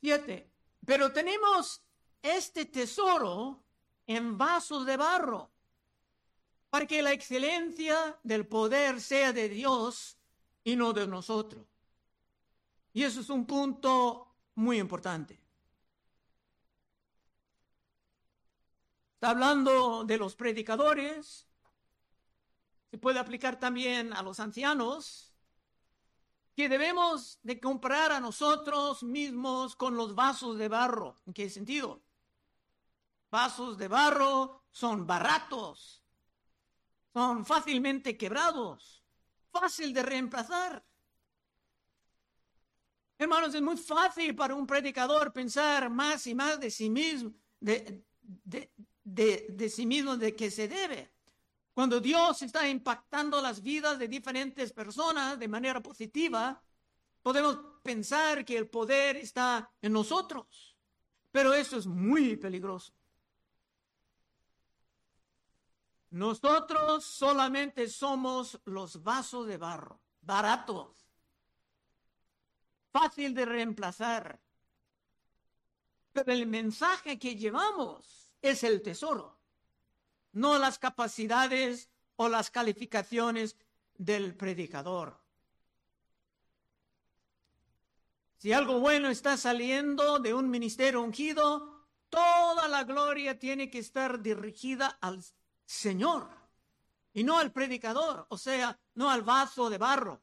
Siete. 0.00 0.50
Pero 0.84 1.12
tenemos 1.12 1.82
este 2.22 2.64
tesoro 2.64 3.62
en 4.06 4.36
vasos 4.36 4.84
de 4.86 4.96
barro, 4.96 5.52
para 6.70 6.86
que 6.86 7.02
la 7.02 7.12
excelencia 7.12 8.18
del 8.22 8.46
poder 8.46 9.00
sea 9.00 9.32
de 9.32 9.48
Dios 9.48 10.18
y 10.64 10.76
no 10.76 10.92
de 10.92 11.06
nosotros. 11.06 11.66
Y 12.92 13.04
eso 13.04 13.20
es 13.20 13.28
un 13.30 13.46
punto 13.46 14.34
muy 14.54 14.78
importante. 14.78 15.41
Está 19.22 19.30
hablando 19.30 20.02
de 20.02 20.18
los 20.18 20.34
predicadores, 20.34 21.46
se 22.90 22.98
puede 22.98 23.20
aplicar 23.20 23.56
también 23.56 24.12
a 24.12 24.20
los 24.20 24.40
ancianos, 24.40 25.32
que 26.56 26.68
debemos 26.68 27.38
de 27.44 27.60
comprar 27.60 28.10
a 28.10 28.18
nosotros 28.18 29.04
mismos 29.04 29.76
con 29.76 29.94
los 29.94 30.16
vasos 30.16 30.58
de 30.58 30.66
barro. 30.66 31.20
¿En 31.24 31.34
qué 31.34 31.48
sentido? 31.50 32.02
Vasos 33.30 33.78
de 33.78 33.86
barro 33.86 34.64
son 34.72 35.06
baratos, 35.06 36.02
son 37.12 37.46
fácilmente 37.46 38.16
quebrados, 38.16 39.04
fácil 39.52 39.94
de 39.94 40.02
reemplazar. 40.02 40.84
Hermanos, 43.18 43.54
es 43.54 43.62
muy 43.62 43.76
fácil 43.76 44.34
para 44.34 44.56
un 44.56 44.66
predicador 44.66 45.32
pensar 45.32 45.90
más 45.90 46.26
y 46.26 46.34
más 46.34 46.58
de 46.58 46.72
sí 46.72 46.90
mismo, 46.90 47.32
de, 47.60 48.04
de, 49.04 49.46
de 49.50 49.68
sí 49.68 49.86
mismo 49.86 50.16
de 50.16 50.34
que 50.34 50.50
se 50.50 50.68
debe. 50.68 51.12
Cuando 51.74 52.00
Dios 52.00 52.42
está 52.42 52.68
impactando 52.68 53.40
las 53.40 53.62
vidas 53.62 53.98
de 53.98 54.08
diferentes 54.08 54.72
personas 54.72 55.38
de 55.38 55.48
manera 55.48 55.80
positiva, 55.80 56.62
podemos 57.22 57.58
pensar 57.82 58.44
que 58.44 58.58
el 58.58 58.68
poder 58.68 59.16
está 59.16 59.72
en 59.80 59.92
nosotros. 59.92 60.76
Pero 61.30 61.54
eso 61.54 61.78
es 61.78 61.86
muy 61.86 62.36
peligroso. 62.36 62.92
Nosotros 66.10 67.06
solamente 67.06 67.88
somos 67.88 68.60
los 68.66 69.02
vasos 69.02 69.46
de 69.46 69.56
barro, 69.56 70.02
baratos, 70.20 71.08
fácil 72.90 73.32
de 73.32 73.46
reemplazar. 73.46 74.38
Pero 76.12 76.32
el 76.32 76.46
mensaje 76.46 77.18
que 77.18 77.34
llevamos 77.34 78.21
es 78.42 78.64
el 78.64 78.82
tesoro 78.82 79.42
no 80.32 80.58
las 80.58 80.78
capacidades 80.78 81.90
o 82.16 82.28
las 82.28 82.50
calificaciones 82.50 83.56
del 83.96 84.34
predicador. 84.34 85.20
Si 88.38 88.52
algo 88.52 88.80
bueno 88.80 89.08
está 89.08 89.36
saliendo 89.36 90.18
de 90.18 90.34
un 90.34 90.50
ministerio 90.50 91.02
ungido, 91.02 91.86
toda 92.08 92.66
la 92.66 92.84
gloria 92.84 93.38
tiene 93.38 93.70
que 93.70 93.78
estar 93.78 94.20
dirigida 94.20 94.98
al 95.00 95.22
Señor 95.64 96.28
y 97.12 97.22
no 97.22 97.38
al 97.38 97.52
predicador, 97.52 98.26
o 98.30 98.38
sea, 98.38 98.78
no 98.94 99.10
al 99.10 99.22
vaso 99.22 99.70
de 99.70 99.78
barro. 99.78 100.20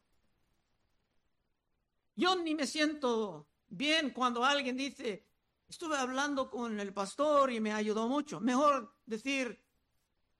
Yo 2.15 2.35
ni 2.35 2.55
me 2.55 2.67
siento 2.67 3.47
bien 3.69 4.09
cuando 4.09 4.43
alguien 4.43 4.75
dice, 4.75 5.25
estuve 5.69 5.97
hablando 5.97 6.49
con 6.49 6.79
el 6.79 6.93
pastor 6.93 7.51
y 7.51 7.59
me 7.59 7.71
ayudó 7.71 8.07
mucho. 8.07 8.39
Mejor 8.39 8.95
decir, 9.05 9.63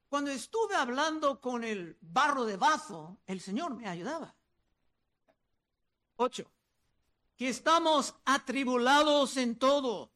cuando 0.10 0.32
estuve 0.32 0.76
hablando 0.76 1.40
con 1.40 1.64
el 1.64 1.98
barro 2.02 2.46
de 2.46 2.58
bazo, 2.58 3.20
el 3.28 3.40
Señor 3.40 3.76
me 3.76 3.88
ayudaba. 3.88 4.36
Ocho. 6.16 6.52
Que 7.38 7.50
estamos 7.50 8.16
atribulados 8.26 9.38
en 9.38 9.58
todo, 9.58 10.12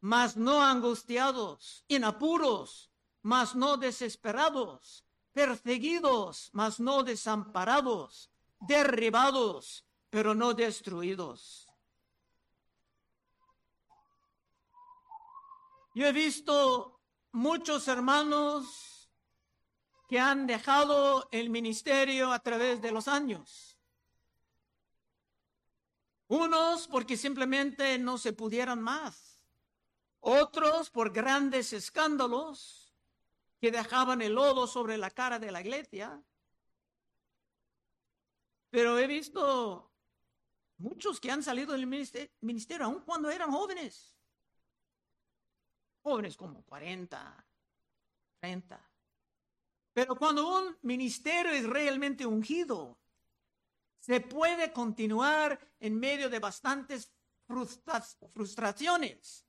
mas 0.00 0.36
no 0.36 0.62
angustiados, 0.62 1.84
en 1.88 2.04
apuros, 2.04 2.90
mas 3.22 3.54
no 3.54 3.78
desesperados, 3.78 5.04
perseguidos, 5.32 6.50
mas 6.52 6.78
no 6.78 7.02
desamparados, 7.04 8.30
derribados, 8.60 9.86
pero 10.10 10.34
no 10.34 10.52
destruidos. 10.52 11.65
Yo 15.96 16.06
he 16.06 16.12
visto 16.12 17.00
muchos 17.32 17.88
hermanos 17.88 19.10
que 20.10 20.20
han 20.20 20.46
dejado 20.46 21.26
el 21.32 21.48
ministerio 21.48 22.32
a 22.32 22.38
través 22.40 22.82
de 22.82 22.92
los 22.92 23.08
años. 23.08 23.78
Unos 26.28 26.86
porque 26.86 27.16
simplemente 27.16 27.96
no 27.98 28.18
se 28.18 28.34
pudieran 28.34 28.82
más. 28.82 29.40
Otros 30.20 30.90
por 30.90 31.14
grandes 31.14 31.72
escándalos 31.72 32.94
que 33.58 33.70
dejaban 33.70 34.20
el 34.20 34.34
lodo 34.34 34.66
sobre 34.66 34.98
la 34.98 35.10
cara 35.10 35.38
de 35.38 35.50
la 35.50 35.62
iglesia. 35.62 36.22
Pero 38.68 38.98
he 38.98 39.06
visto 39.06 39.90
muchos 40.76 41.18
que 41.18 41.30
han 41.30 41.42
salido 41.42 41.72
del 41.72 41.86
ministerio, 41.86 42.84
aun 42.84 43.00
cuando 43.00 43.30
eran 43.30 43.50
jóvenes. 43.50 44.15
Jóvenes 46.06 46.36
como 46.36 46.62
40, 46.62 47.44
30. 48.38 48.90
Pero 49.92 50.14
cuando 50.14 50.46
un 50.56 50.78
ministerio 50.82 51.50
es 51.50 51.66
realmente 51.66 52.24
ungido, 52.24 52.96
se 53.98 54.20
puede 54.20 54.72
continuar 54.72 55.58
en 55.80 55.98
medio 55.98 56.30
de 56.30 56.38
bastantes 56.38 57.12
frustraciones, 57.48 59.44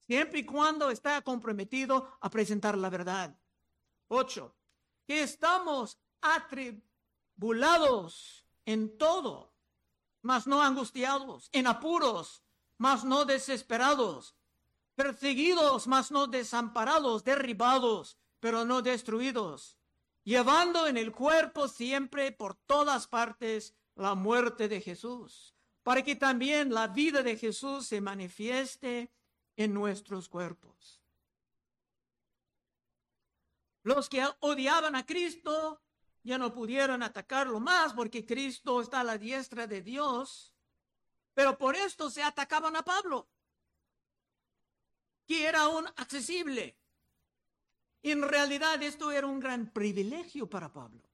siempre 0.00 0.40
y 0.40 0.44
cuando 0.44 0.90
está 0.90 1.22
comprometido 1.22 2.18
a 2.20 2.28
presentar 2.28 2.76
la 2.76 2.90
verdad. 2.90 3.38
Ocho, 4.08 4.56
que 5.06 5.22
estamos 5.22 5.96
atribulados 6.22 6.84
en 8.66 8.98
todo, 8.98 9.54
mas 10.22 10.48
no 10.48 10.60
angustiados, 10.60 11.48
en 11.52 11.68
apuros, 11.68 12.42
mas 12.78 13.04
no 13.04 13.24
desesperados, 13.24 14.34
perseguidos, 14.94 15.86
mas 15.86 16.10
no 16.10 16.26
desamparados, 16.26 17.24
derribados, 17.24 18.18
pero 18.40 18.64
no 18.64 18.82
destruidos 18.82 19.80
llevando 20.24 20.86
en 20.86 20.96
el 20.96 21.12
cuerpo 21.12 21.68
siempre 21.68 22.32
por 22.32 22.54
todas 22.54 23.06
partes 23.06 23.74
la 23.94 24.14
muerte 24.14 24.68
de 24.68 24.80
Jesús, 24.80 25.54
para 25.82 26.02
que 26.02 26.16
también 26.16 26.72
la 26.72 26.88
vida 26.88 27.22
de 27.22 27.36
Jesús 27.36 27.86
se 27.86 28.00
manifieste 28.00 29.12
en 29.56 29.74
nuestros 29.74 30.28
cuerpos. 30.28 31.00
Los 33.82 34.08
que 34.08 34.26
odiaban 34.40 34.94
a 34.94 35.06
Cristo 35.06 35.82
ya 36.22 36.36
no 36.36 36.52
pudieron 36.52 37.02
atacarlo 37.02 37.60
más 37.60 37.94
porque 37.94 38.26
Cristo 38.26 38.82
está 38.82 39.00
a 39.00 39.04
la 39.04 39.16
diestra 39.16 39.66
de 39.66 39.80
Dios. 39.80 40.54
Pero 41.32 41.56
por 41.56 41.74
esto 41.76 42.10
se 42.10 42.22
atacaban 42.22 42.76
a 42.76 42.82
Pablo, 42.82 43.28
que 45.30 45.46
era 45.46 45.68
un 45.68 45.86
accesible. 45.86 46.76
En 48.02 48.20
realidad 48.20 48.82
esto 48.82 49.12
era 49.12 49.28
un 49.28 49.38
gran 49.38 49.72
privilegio 49.72 50.50
para 50.50 50.72
Pablo, 50.72 51.08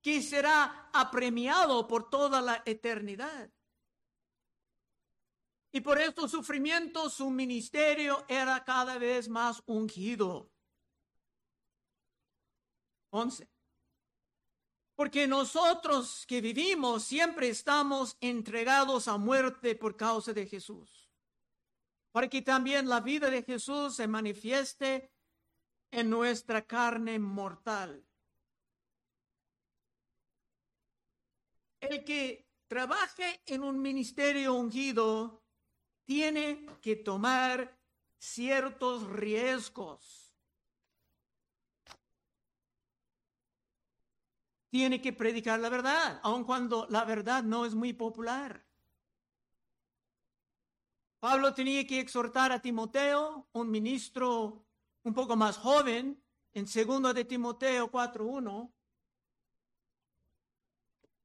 que 0.00 0.22
será 0.22 0.88
apremiado 0.94 1.86
por 1.86 2.08
toda 2.08 2.40
la 2.40 2.62
eternidad. 2.64 3.52
Y 5.72 5.82
por 5.82 6.00
estos 6.00 6.30
sufrimientos 6.30 7.12
su 7.12 7.28
ministerio 7.28 8.24
era 8.28 8.64
cada 8.64 8.96
vez 8.96 9.28
más 9.28 9.62
ungido. 9.66 10.50
11. 13.10 13.46
Porque 14.94 15.26
nosotros 15.26 16.24
que 16.26 16.40
vivimos 16.40 17.04
siempre 17.04 17.50
estamos 17.50 18.16
entregados 18.22 19.06
a 19.06 19.18
muerte 19.18 19.74
por 19.74 19.98
causa 19.98 20.32
de 20.32 20.46
Jesús. 20.46 21.03
Para 22.14 22.28
que 22.28 22.42
también 22.42 22.88
la 22.88 23.00
vida 23.00 23.28
de 23.28 23.42
Jesús 23.42 23.96
se 23.96 24.06
manifieste 24.06 25.10
en 25.90 26.08
nuestra 26.08 26.64
carne 26.64 27.18
mortal. 27.18 28.06
El 31.80 32.04
que 32.04 32.46
trabaje 32.68 33.42
en 33.46 33.64
un 33.64 33.82
ministerio 33.82 34.54
ungido 34.54 35.42
tiene 36.04 36.64
que 36.80 36.94
tomar 36.94 37.76
ciertos 38.16 39.10
riesgos. 39.10 40.32
Tiene 44.70 45.02
que 45.02 45.12
predicar 45.12 45.58
la 45.58 45.68
verdad, 45.68 46.20
aun 46.22 46.44
cuando 46.44 46.86
la 46.90 47.04
verdad 47.04 47.42
no 47.42 47.66
es 47.66 47.74
muy 47.74 47.92
popular. 47.92 48.63
Pablo 51.24 51.54
tenía 51.54 51.86
que 51.86 52.00
exhortar 52.00 52.52
a 52.52 52.60
Timoteo, 52.60 53.48
un 53.52 53.70
ministro 53.70 54.66
un 55.04 55.14
poco 55.14 55.36
más 55.36 55.56
joven, 55.56 56.22
en 56.52 56.66
segundo 56.66 57.14
de 57.14 57.24
Timoteo 57.24 57.90
4.1, 57.90 58.70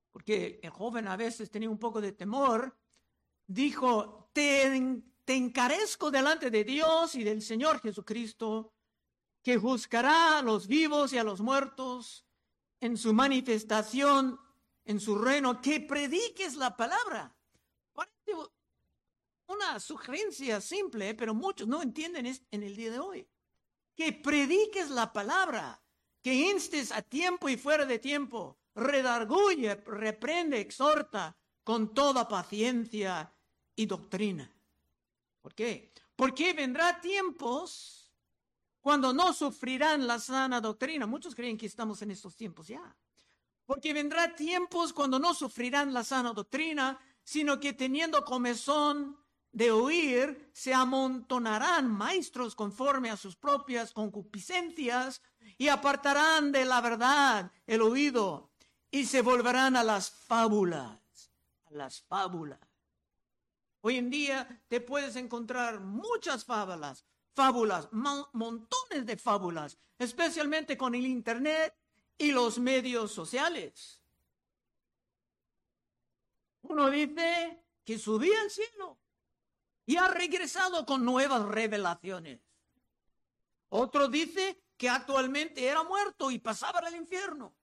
porque 0.10 0.62
el 0.64 0.70
joven 0.70 1.06
a 1.10 1.18
veces 1.18 1.52
tenía 1.52 1.70
un 1.70 1.78
poco 1.78 2.00
de 2.00 2.14
temor, 2.14 2.80
dijo, 3.46 4.30
te, 4.32 4.68
encarezco 5.28 6.10
delante 6.10 6.50
de 6.50 6.64
Dios 6.64 7.16
y 7.16 7.26
del 7.26 7.42
Señor 7.42 7.82
Jesucristo, 7.82 8.72
que 9.44 9.58
juzgará 9.58 10.40
a 10.40 10.42
los 10.42 10.68
vivos 10.68 11.12
y 11.12 11.18
a 11.18 11.26
los 11.26 11.42
muertos 11.42 12.26
en 12.80 12.96
su 12.96 13.14
manifestación, 13.14 14.40
en 14.86 15.02
su 15.02 15.18
reino, 15.18 15.60
que 15.60 15.82
prediques 15.82 16.56
la 16.56 16.78
palabra. 16.78 17.36
Una 19.50 19.80
sugerencia 19.80 20.62
simple, 20.62 21.16
pero 21.16 21.34
muchos 21.34 21.68
no 21.68 21.82
entienden 21.82 22.28
en 22.52 22.64
el 22.64 22.76
día 22.76 22.92
de 22.92 23.00
hoy. 23.00 23.28
Que 23.96 24.14
prediques 24.14 24.92
la 24.92 25.12
palabra, 25.12 25.82
que 26.22 26.36
instes 26.36 26.92
a 26.92 27.02
tiempo 27.02 27.50
y 27.50 27.58
fuera 27.58 27.84
de 27.84 27.98
tiempo, 27.98 28.60
redarguye, 28.76 29.74
reprende, 29.74 30.60
exhorta 30.60 31.36
con 31.64 31.96
toda 31.96 32.28
paciencia 32.28 33.34
y 33.76 33.88
doctrina. 33.88 34.54
¿Por 35.42 35.56
qué? 35.56 35.94
Porque 36.16 36.54
vendrá 36.54 37.02
tiempos 37.02 38.14
cuando 38.82 39.12
no 39.14 39.34
sufrirán 39.34 40.06
la 40.06 40.20
sana 40.20 40.62
doctrina. 40.62 41.08
Muchos 41.08 41.34
creen 41.34 41.58
que 41.58 41.66
estamos 41.66 42.04
en 42.04 42.12
estos 42.12 42.36
tiempos 42.36 42.68
ya. 42.68 42.96
Porque 43.66 43.94
vendrá 43.94 44.36
tiempos 44.36 44.94
cuando 44.94 45.18
no 45.18 45.34
sufrirán 45.34 45.92
la 45.92 46.04
sana 46.04 46.34
doctrina, 46.34 47.00
sino 47.24 47.60
que 47.60 47.74
teniendo 47.74 48.24
comezón 48.24 49.18
de 49.52 49.72
oír, 49.72 50.50
se 50.54 50.74
amontonarán 50.74 51.90
maestros 51.90 52.56
conforme 52.56 53.10
a 53.10 53.18
sus 53.18 53.36
propias 53.36 53.94
concupiscencias 53.94 55.22
y 55.58 55.68
apartarán 55.68 56.52
de 56.52 56.66
la 56.66 56.82
verdad 56.82 57.52
el 57.66 57.82
oído 57.82 58.52
y 58.92 59.06
se 59.06 59.22
volverán 59.22 59.76
a 59.76 59.84
las 59.84 60.12
fábulas, 60.12 61.32
a 61.66 61.72
las 61.72 62.02
fábulas. 62.02 62.60
Hoy 63.82 63.98
en 63.98 64.10
día 64.10 64.62
te 64.68 64.82
puedes 64.82 65.16
encontrar 65.16 65.80
muchas 65.80 66.44
fábulas, 66.46 67.06
fábulas, 67.34 67.90
montones 67.92 69.06
de 69.06 69.18
fábulas, 69.18 69.78
especialmente 69.98 70.78
con 70.78 70.96
el 70.96 71.06
Internet 71.06 71.74
y 72.18 72.32
los 72.32 72.60
medios 72.60 73.12
sociales. 73.12 74.02
Uno 76.64 76.90
dice 76.90 77.64
que 77.86 77.98
subía 77.98 78.40
al 78.42 78.50
cielo 78.52 79.00
y 79.90 79.98
ha 79.98 80.08
regresado 80.08 80.86
con 80.86 81.04
nuevas 81.04 81.42
revelaciones. 81.48 82.40
Otro 83.70 84.08
dice 84.08 84.62
que 84.78 84.88
actualmente 84.88 85.66
era 85.66 85.82
muerto 85.82 86.30
y 86.30 86.38
pasaba 86.38 86.78
al 86.78 86.96
infierno. 86.96 87.56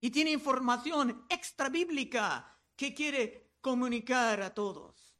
Y 0.00 0.10
tiene 0.10 0.32
información 0.32 1.24
extra 1.28 1.68
bíblica 1.68 2.58
que 2.74 2.92
quiere 2.92 3.52
comunicar 3.60 4.42
a 4.42 4.54
todos. 4.54 5.14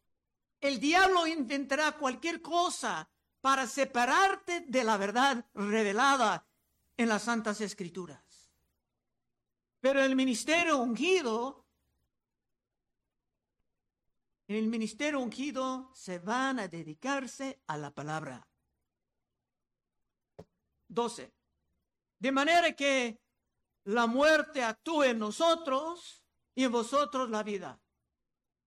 El 0.61 0.81
diablo 0.81 1.29
intentará 1.29 1.93
cualquier 1.93 2.43
cosa 2.43 3.09
para 3.41 3.69
separarte 3.69 4.63
de 4.63 4.83
la 4.83 4.97
verdad 4.97 5.47
revelada 5.55 6.45
en 6.97 7.09
las 7.09 7.23
Santas 7.23 7.61
Escrituras. 7.61 8.51
Pero 9.79 10.03
el 10.03 10.17
ministerio 10.17 10.79
ungido, 10.79 11.66
en 14.49 14.57
el 14.57 14.67
ministerio 14.69 15.21
ungido 15.21 15.91
se 15.95 16.19
van 16.19 16.59
a 16.59 16.69
dedicarse 16.69 17.61
a 17.67 17.77
la 17.77 17.91
palabra. 17.91 18.47
12. 20.89 21.33
De 22.19 22.33
manera 22.33 22.73
que 22.73 23.21
la 23.85 24.07
muerte 24.07 24.63
actúe 24.63 25.05
en 25.05 25.19
nosotros 25.19 26.25
y 26.55 26.65
en 26.65 26.73
vosotros 26.73 27.31
la 27.31 27.43
vida 27.43 27.81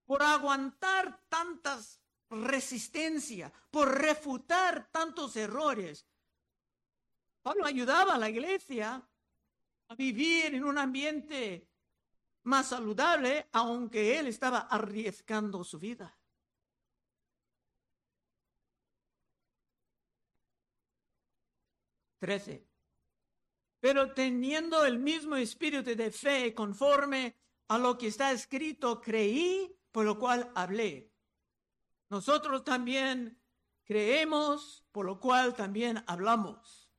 por 0.05 0.23
aguantar 0.23 1.21
tantas 1.29 2.01
resistencia, 2.31 3.51
por 3.69 3.95
refutar 4.01 4.89
tantos 4.91 5.35
errores. 5.35 6.05
Pablo 7.41 7.65
ayudaba 7.65 8.15
a 8.15 8.17
la 8.17 8.29
iglesia 8.29 9.07
a 9.87 9.95
vivir 9.95 10.55
en 10.55 10.63
un 10.63 10.77
ambiente 10.77 11.68
más 12.43 12.69
saludable, 12.69 13.47
aunque 13.51 14.17
él 14.19 14.27
estaba 14.27 14.59
arriesgando 14.59 15.63
su 15.63 15.79
vida. 15.79 16.17
Trece. 22.19 22.67
Pero 23.79 24.13
teniendo 24.13 24.85
el 24.85 24.99
mismo 24.99 25.35
espíritu 25.35 25.95
de 25.95 26.11
fe 26.11 26.53
conforme 26.53 27.37
a 27.69 27.77
lo 27.77 27.97
que 27.97 28.07
está 28.07 28.31
escrito, 28.31 28.99
creí 28.99 29.73
por 29.91 30.05
lo 30.05 30.19
cual 30.19 30.51
hablé. 30.55 31.11
Nosotros 32.09 32.63
también 32.63 33.39
creemos, 33.85 34.83
por 34.91 35.05
lo 35.05 35.19
cual 35.19 35.55
también 35.55 36.03
hablamos. 36.07 36.89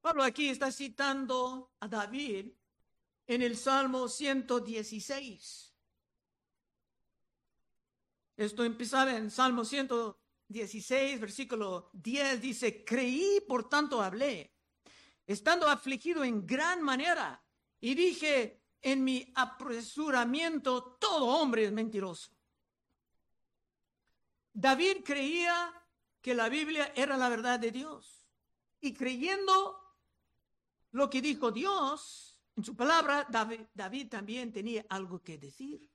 Pablo 0.00 0.22
aquí 0.22 0.48
está 0.48 0.72
citando 0.72 1.72
a 1.80 1.88
David 1.88 2.52
en 3.30 3.42
el 3.42 3.56
Salmo 3.56 4.08
116. 4.08 5.72
Esto 8.36 8.64
empezaba 8.64 9.16
en 9.16 9.30
Salmo 9.30 9.64
116, 9.64 11.20
versículo 11.20 11.90
10, 11.92 12.40
dice, 12.40 12.84
creí, 12.84 13.40
por 13.46 13.68
tanto 13.68 14.02
hablé, 14.02 14.52
estando 15.28 15.68
afligido 15.68 16.24
en 16.24 16.44
gran 16.44 16.82
manera, 16.82 17.40
y 17.80 17.94
dije, 17.94 18.64
en 18.82 19.04
mi 19.04 19.32
apresuramiento, 19.36 20.96
todo 21.00 21.26
hombre 21.26 21.66
es 21.66 21.72
mentiroso. 21.72 22.32
David 24.52 25.04
creía 25.04 25.72
que 26.20 26.34
la 26.34 26.48
Biblia 26.48 26.92
era 26.96 27.16
la 27.16 27.28
verdad 27.28 27.60
de 27.60 27.70
Dios. 27.70 28.26
Y 28.80 28.92
creyendo 28.92 29.78
lo 30.90 31.08
que 31.08 31.22
dijo 31.22 31.52
Dios 31.52 32.29
en 32.56 32.64
su 32.64 32.76
palabra, 32.76 33.26
David, 33.28 34.08
también 34.08 34.52
tenía 34.52 34.84
algo 34.88 35.22
que 35.22 35.38
decir. 35.38 35.90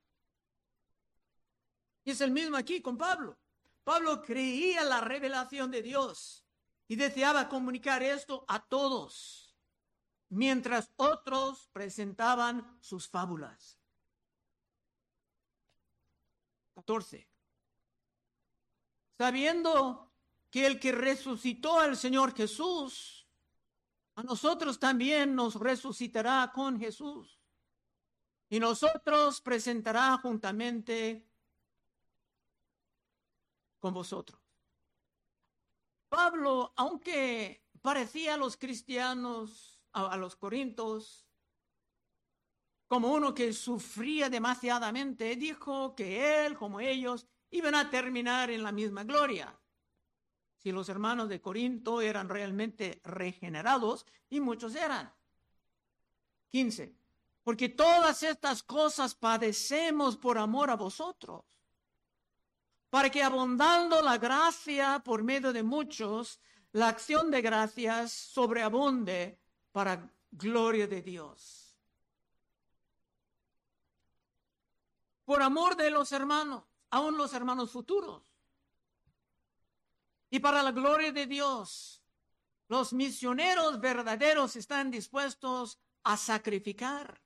Y 2.03 2.11
es 2.11 2.21
el 2.21 2.31
mismo 2.31 2.57
aquí 2.57 2.81
con 2.81 2.97
Pablo. 2.97 3.37
Pablo 3.83 4.21
creía 4.21 4.83
la 4.83 5.01
revelación 5.01 5.69
de 5.71 5.81
Dios 5.81 6.45
y 6.87 6.95
deseaba 6.95 7.49
comunicar 7.49 8.01
esto 8.03 8.45
a 8.47 8.65
todos, 8.65 9.55
mientras 10.29 10.91
otros 10.95 11.69
presentaban 11.71 12.77
sus 12.81 13.07
fábulas. 13.07 13.79
14 16.75 17.35
sabiendo 19.17 20.11
que 20.49 20.65
el 20.65 20.79
que 20.79 20.91
resucitó 20.91 21.79
al 21.79 21.97
Señor 21.97 22.35
Jesús 22.35 23.24
a 24.15 24.23
nosotros 24.23 24.79
también 24.79 25.35
nos 25.35 25.55
resucitará 25.55 26.51
con 26.53 26.79
Jesús 26.79 27.39
y 28.49 28.59
nosotros 28.59 29.41
presentará 29.41 30.17
juntamente 30.17 31.27
con 33.79 33.93
vosotros. 33.93 34.39
Pablo, 36.09 36.73
aunque 36.77 37.65
parecía 37.81 38.35
a 38.35 38.37
los 38.37 38.55
cristianos, 38.55 39.81
a, 39.91 40.15
los 40.17 40.35
corintos, 40.35 41.27
como 42.87 43.13
uno 43.13 43.33
que 43.33 43.51
sufría 43.51 44.29
demasiadamente, 44.29 45.35
dijo 45.35 45.95
que 45.95 46.45
él, 46.45 46.57
como 46.57 46.79
ellos, 46.79 47.27
iban 47.49 47.75
a 47.75 47.89
terminar 47.89 48.49
en 48.49 48.63
la 48.63 48.71
misma 48.71 49.03
gloria. 49.03 49.59
Si 50.65 50.71
los 50.71 50.89
hermanos 50.89 51.29
de 51.29 51.39
Corinto 51.39 52.01
eran 52.01 52.27
realmente 52.27 52.99
regenerados, 53.03 54.03
y 54.31 54.39
muchos 54.39 54.73
eran. 54.73 55.13
15. 56.49 56.91
Porque 57.43 57.69
todas 57.69 58.23
estas 58.23 58.63
cosas 58.63 59.13
padecemos 59.13 60.17
por 60.17 60.39
amor 60.39 60.71
a 60.71 60.75
vosotros, 60.75 61.43
para 62.89 63.11
que 63.11 63.21
abundando 63.21 64.01
la 64.01 64.17
gracia 64.17 65.03
por 65.05 65.21
medio 65.21 65.53
de 65.53 65.61
muchos, 65.61 66.39
la 66.71 66.87
acción 66.87 67.29
de 67.29 67.43
gracias 67.43 68.11
sobreabunde 68.11 69.37
para 69.71 70.11
gloria 70.31 70.87
de 70.87 71.03
Dios. 71.03 71.77
Por 75.25 75.43
amor 75.43 75.75
de 75.75 75.91
los 75.91 76.11
hermanos, 76.11 76.63
aún 76.89 77.19
los 77.19 77.35
hermanos 77.35 77.69
futuros. 77.69 78.34
Y 80.35 80.39
para 80.41 80.61
la 80.61 80.73
gloria 80.73 81.13
de 81.13 81.27
Dios, 81.27 82.03
los 82.67 82.91
misioneros 82.91 83.79
verdaderos 83.79 84.57
están 84.57 84.91
dispuestos 84.91 85.79
a 86.03 86.17
sacrificar 86.17 87.21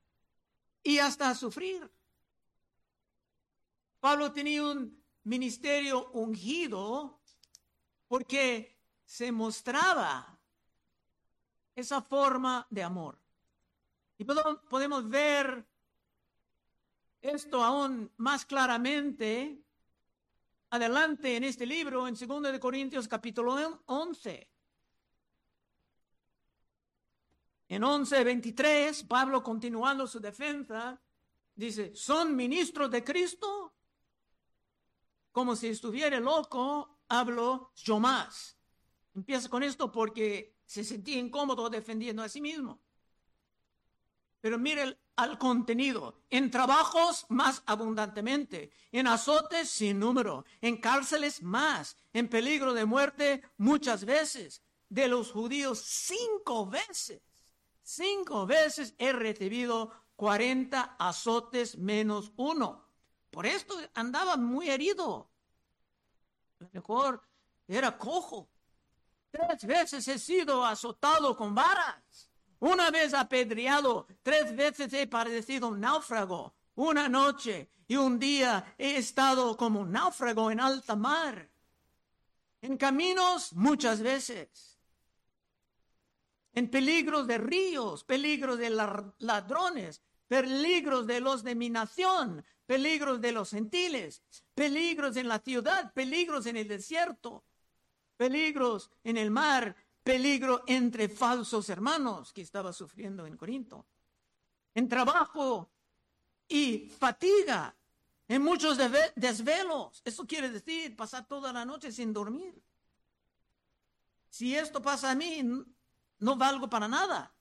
y 0.83 0.99
hasta 0.99 1.33
sufrir. 1.33 1.91
Pablo 3.99 4.31
tenía 4.31 4.63
un 4.63 5.03
ministerio 5.23 6.11
ungido 6.11 7.19
porque 8.07 8.79
se 9.05 9.31
mostraba 9.31 10.39
esa 11.73 12.03
forma 12.03 12.67
de 12.69 12.83
amor. 12.83 13.17
Y 14.19 14.23
podemos 14.23 15.09
ver 15.09 15.67
esto 17.21 17.63
aún 17.63 18.11
más 18.17 18.45
claramente 18.45 19.63
adelante 20.71 21.35
en 21.35 21.43
este 21.43 21.65
libro, 21.65 22.07
en 22.07 22.15
2 22.15 22.51
de 22.51 22.59
Corintios 22.59 23.07
capítulo 23.07 23.55
11. 23.85 24.49
En 27.69 27.83
11:23, 27.83 29.07
Pablo 29.07 29.43
continuando 29.43 30.07
su 30.07 30.19
defensa, 30.19 30.99
dice, 31.55 31.95
¿son 31.95 32.35
ministros 32.35 32.89
de 32.89 33.03
Cristo? 33.03 33.73
Como 35.31 35.55
si 35.55 35.67
estuviera 35.67 36.19
loco, 36.19 36.99
hablo 37.07 37.71
yo 37.75 37.99
más. 37.99 38.57
Empieza 39.13 39.49
con 39.49 39.63
esto 39.63 39.91
porque 39.91 40.57
se 40.65 40.83
sentía 40.83 41.19
incómodo 41.19 41.69
defendiendo 41.69 42.23
a 42.23 42.29
sí 42.29 42.41
mismo. 42.41 42.81
Pero 44.41 44.57
mire 44.57 44.97
al 45.15 45.37
contenido, 45.37 46.21
en 46.29 46.49
trabajos 46.49 47.25
más 47.29 47.61
abundantemente, 47.65 48.71
en 48.91 49.07
azotes 49.07 49.69
sin 49.69 49.99
número, 49.99 50.45
en 50.61 50.77
cárceles 50.77 51.41
más, 51.41 51.97
en 52.13 52.29
peligro 52.29 52.73
de 52.73 52.85
muerte 52.85 53.43
muchas 53.57 54.05
veces, 54.05 54.63
de 54.87 55.07
los 55.07 55.31
judíos 55.31 55.81
cinco 55.81 56.65
veces, 56.65 57.21
cinco 57.83 58.45
veces 58.45 58.95
he 58.97 59.11
recibido 59.11 59.91
40 60.15 60.95
azotes 60.99 61.77
menos 61.77 62.31
uno. 62.37 62.85
Por 63.29 63.45
esto 63.45 63.75
andaba 63.93 64.37
muy 64.37 64.69
herido. 64.69 65.29
lo 66.59 66.69
mejor 66.73 67.21
era 67.67 67.97
cojo. 67.97 68.49
Tres 69.31 69.65
veces 69.65 70.07
he 70.07 70.17
sido 70.17 70.65
azotado 70.65 71.35
con 71.37 71.53
varas. 71.53 72.28
Una 72.59 72.91
vez 72.91 73.13
apedreado, 73.13 74.07
tres 74.21 74.55
veces 74.55 74.91
he 74.93 75.07
padecido 75.07 75.69
un 75.69 75.79
náufrago. 75.79 76.53
Una 76.75 77.07
noche 77.09 77.69
y 77.87 77.95
un 77.95 78.19
día 78.19 78.75
he 78.77 78.97
estado 78.97 79.55
como 79.57 79.81
un 79.81 79.91
náufrago 79.91 80.51
en 80.51 80.59
alta 80.59 80.95
mar. 80.95 81.49
En 82.61 82.77
caminos 82.77 83.53
muchas 83.53 84.01
veces. 84.01 84.77
En 86.53 86.69
peligros 86.69 87.27
de 87.27 87.37
ríos, 87.37 88.03
peligros 88.03 88.57
de 88.57 88.69
ladrones, 89.19 90.01
peligros 90.27 91.07
de 91.07 91.21
los 91.21 91.43
de 91.43 91.55
mi 91.55 91.69
nación, 91.69 92.45
peligros 92.65 93.21
de 93.21 93.31
los 93.31 93.51
gentiles, 93.51 94.21
peligros 94.53 95.15
en 95.17 95.27
la 95.27 95.39
ciudad, 95.39 95.93
peligros 95.93 96.45
en 96.45 96.57
el 96.57 96.67
desierto, 96.67 97.43
peligros 98.17 98.91
en 99.03 99.17
el 99.17 99.31
mar, 99.31 99.75
peligro 100.09 100.63
entre 100.65 101.07
falsos 101.07 101.69
hermanos 101.69 102.33
que 102.33 102.41
estaba 102.41 102.73
sufriendo 102.73 103.27
en 103.27 103.37
Corinto, 103.37 103.85
en 104.73 104.89
trabajo 104.89 105.69
y 106.47 106.89
fatiga, 106.89 107.75
en 108.27 108.41
muchos 108.41 108.75
desvelos. 109.15 110.01
Eso 110.03 110.25
quiere 110.25 110.49
decir 110.49 110.95
pasar 110.95 111.27
toda 111.27 111.53
la 111.53 111.63
noche 111.63 111.91
sin 111.91 112.11
dormir. 112.11 112.59
Si 114.31 114.55
esto 114.55 114.81
pasa 114.81 115.11
a 115.11 115.15
mí, 115.15 115.43
no 116.17 116.35
valgo 116.35 116.67
para 116.67 116.87
nada. 116.87 117.31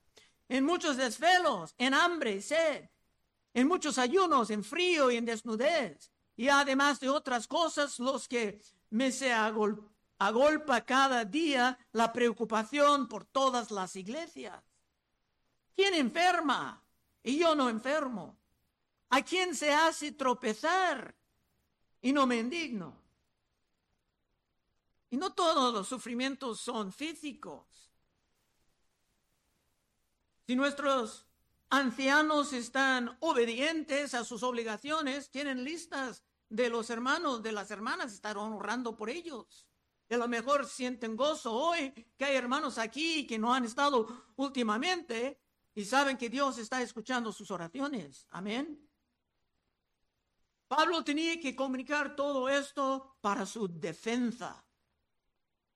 En 0.47 0.63
muchos 0.67 0.99
desvelos, 0.99 1.75
en 1.79 1.95
hambre 1.95 2.33
y 2.33 2.43
sed, 2.43 2.91
en 3.55 3.67
muchos 3.67 3.97
ayunos, 3.97 4.51
en 4.51 4.63
frío 4.63 5.11
y 5.11 5.17
en 5.17 5.25
desnudez. 5.25 6.13
Y 6.37 6.51
además 6.51 7.01
de 7.01 7.09
otras 7.09 7.47
cosas, 7.47 7.99
los 7.99 8.29
que 8.29 8.61
me 8.91 9.11
se 9.11 9.33
agolparon 9.33 9.98
agolpa 10.19 10.85
cada 10.85 11.25
día 11.25 11.79
la 11.93 12.13
preocupación 12.13 13.09
por 13.09 13.25
todas 13.25 13.71
las 13.71 13.95
iglesias. 13.97 14.63
¿Quién 15.75 15.95
enferma? 15.95 16.83
Y 17.23 17.39
yo 17.39 17.55
no 17.55 17.69
enfermo. 17.69 18.37
¿A 19.11 19.23
quién 19.23 19.55
se 19.55 19.73
hace 19.73 20.13
tropezar? 20.13 21.15
Y 22.03 22.13
no 22.13 22.27
me 22.27 22.39
indigno. 22.39 23.01
Y 25.11 25.17
no 25.17 25.33
todos 25.33 25.73
los 25.73 25.89
sufrimientos 25.89 26.61
son 26.61 26.93
físicos. 26.93 27.65
Si 30.47 30.57
nuestros 30.57 31.27
ancianos 31.71 32.53
están 32.53 33.17
obedientes 33.21 34.15
a 34.15 34.25
sus 34.25 34.43
obligaciones, 34.43 35.31
tienen 35.31 35.65
listas 35.65 36.25
de 36.49 36.71
los 36.71 36.91
hermanos, 36.91 37.43
de 37.43 37.53
las 37.53 37.71
hermanas, 37.71 38.13
están 38.13 38.37
honrando 38.39 38.97
por 38.97 39.11
ellos 39.11 39.68
a 40.15 40.19
lo 40.19 40.29
mejor 40.29 40.67
sienten 40.67 41.17
gozo 41.17 41.53
hoy, 41.53 41.91
que 42.17 42.25
hay 42.25 42.37
hermanos 42.37 42.79
aquí 42.79 43.27
que 43.27 43.39
no 43.39 43.53
han 43.53 43.65
estado 43.65 44.07
últimamente 44.37 45.41
y 45.75 45.85
saben 45.85 46.17
que 46.17 46.31
Dios 46.31 46.59
está 46.59 46.81
escuchando 46.81 47.31
sus 47.31 47.51
oraciones. 47.51 48.27
Amén. 48.31 48.89
Pablo 50.67 51.03
tenía 51.05 51.39
que 51.41 51.55
comunicar 51.55 52.17
todo 52.17 52.49
esto 52.49 53.17
para 53.21 53.47
su 53.47 53.69
defensa. 53.69 54.65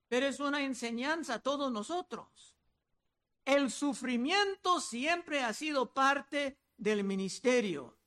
Pero 0.08 0.26
es 0.26 0.40
una 0.40 0.62
enseñanza 0.62 1.34
a 1.34 1.42
todos 1.42 1.72
nosotros. 1.72 2.56
El 3.44 3.70
sufrimiento 3.70 4.80
siempre 4.80 5.42
ha 5.42 5.52
sido 5.52 5.92
parte 5.92 6.58
del 6.76 7.04
ministerio, 7.04 7.98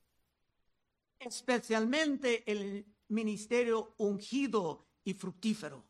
especialmente 1.20 2.50
el 2.50 2.86
ministerio 3.08 3.96
ungido 3.98 4.88
y 5.04 5.14
fructífero. 5.14 5.84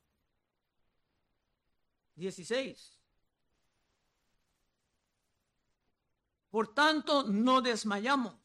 16. 2.15 2.99
Por 6.49 6.73
tanto, 6.73 7.23
no 7.23 7.61
desmayamos. 7.61 8.35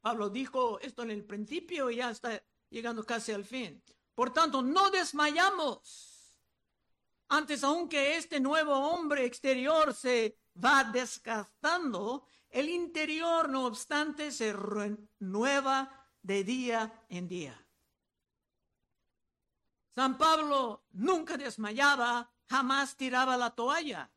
Pablo 0.00 0.30
dijo 0.30 0.78
esto 0.80 1.02
en 1.02 1.10
el 1.10 1.24
principio 1.24 1.90
y 1.90 1.96
ya 1.96 2.10
está 2.10 2.42
llegando 2.70 3.04
casi 3.04 3.32
al 3.32 3.44
fin. 3.44 3.82
Por 4.14 4.32
tanto, 4.32 4.62
no 4.62 4.90
desmayamos. 4.90 6.36
Antes, 7.28 7.62
aunque 7.64 8.16
este 8.16 8.40
nuevo 8.40 8.74
hombre 8.74 9.24
exterior 9.24 9.92
se 9.92 10.38
va 10.64 10.84
desgastando, 10.84 12.26
el 12.48 12.68
interior, 12.68 13.48
no 13.48 13.66
obstante, 13.66 14.32
se 14.32 14.52
renueva 14.52 16.08
de 16.22 16.44
día 16.44 17.04
en 17.08 17.28
día. 17.28 17.66
San 19.94 20.16
Pablo 20.16 20.86
nunca 20.92 21.36
desmayaba 21.36 22.32
jamás 22.48 22.96
tiraba 22.96 23.36
la 23.36 23.50
toalla, 23.50 24.10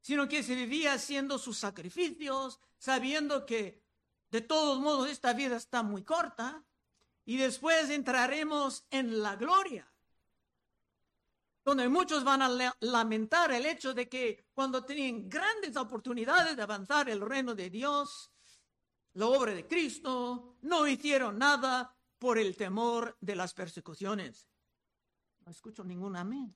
sino 0.00 0.28
que 0.28 0.42
se 0.42 0.54
vivía 0.54 0.94
haciendo 0.94 1.38
sus 1.38 1.58
sacrificios, 1.58 2.58
sabiendo 2.78 3.46
que 3.46 3.82
de 4.30 4.40
todos 4.40 4.80
modos 4.80 5.08
esta 5.08 5.32
vida 5.32 5.56
está 5.56 5.82
muy 5.82 6.02
corta 6.04 6.64
y 7.24 7.36
después 7.36 7.90
entraremos 7.90 8.84
en 8.90 9.22
la 9.22 9.36
gloria. 9.36 9.86
donde 11.62 11.88
muchos 11.88 12.24
van 12.24 12.42
a 12.42 12.74
lamentar 12.80 13.52
el 13.52 13.66
hecho 13.66 13.92
de 13.94 14.08
que 14.08 14.46
cuando 14.54 14.82
tenían 14.82 15.28
grandes 15.28 15.76
oportunidades 15.76 16.56
de 16.56 16.62
avanzar 16.62 17.08
el 17.10 17.20
reino 17.20 17.54
de 17.54 17.68
Dios, 17.68 18.32
la 19.12 19.26
obra 19.26 19.52
de 19.52 19.68
Cristo, 19.68 20.56
no 20.62 20.88
hicieron 20.88 21.38
nada 21.38 21.94
por 22.18 22.38
el 22.38 22.56
temor 22.56 23.16
de 23.20 23.36
las 23.36 23.54
persecuciones. 23.54 24.49
Escucho 25.50 25.82
ningún 25.82 26.14
amén. 26.14 26.54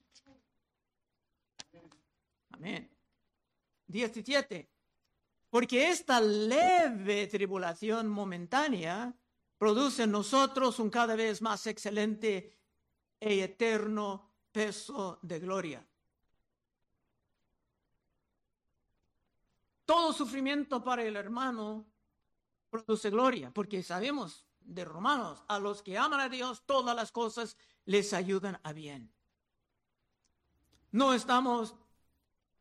Amén. 2.51 2.89
17. 3.87 4.69
Porque 5.49 5.89
esta 5.89 6.21
leve 6.21 7.27
tribulación 7.27 8.07
momentánea 8.07 9.13
produce 9.57 10.03
en 10.03 10.11
nosotros 10.11 10.79
un 10.79 10.89
cada 10.89 11.15
vez 11.15 11.41
más 11.41 11.67
excelente 11.67 12.57
e 13.19 13.43
eterno 13.43 14.31
peso 14.51 15.19
de 15.21 15.39
gloria. 15.39 15.85
Todo 19.85 20.13
sufrimiento 20.13 20.81
para 20.81 21.03
el 21.03 21.17
hermano 21.17 21.85
produce 22.69 23.09
gloria, 23.09 23.51
porque 23.51 23.83
sabemos 23.83 24.45
de 24.59 24.85
Romanos, 24.85 25.43
a 25.47 25.59
los 25.59 25.83
que 25.83 25.97
aman 25.97 26.21
a 26.21 26.29
Dios, 26.29 26.63
todas 26.65 26.95
las 26.95 27.11
cosas 27.11 27.55
les 27.85 28.13
ayudan 28.13 28.59
a 28.63 28.73
bien. 28.73 29.11
No 30.91 31.13
estamos 31.13 31.75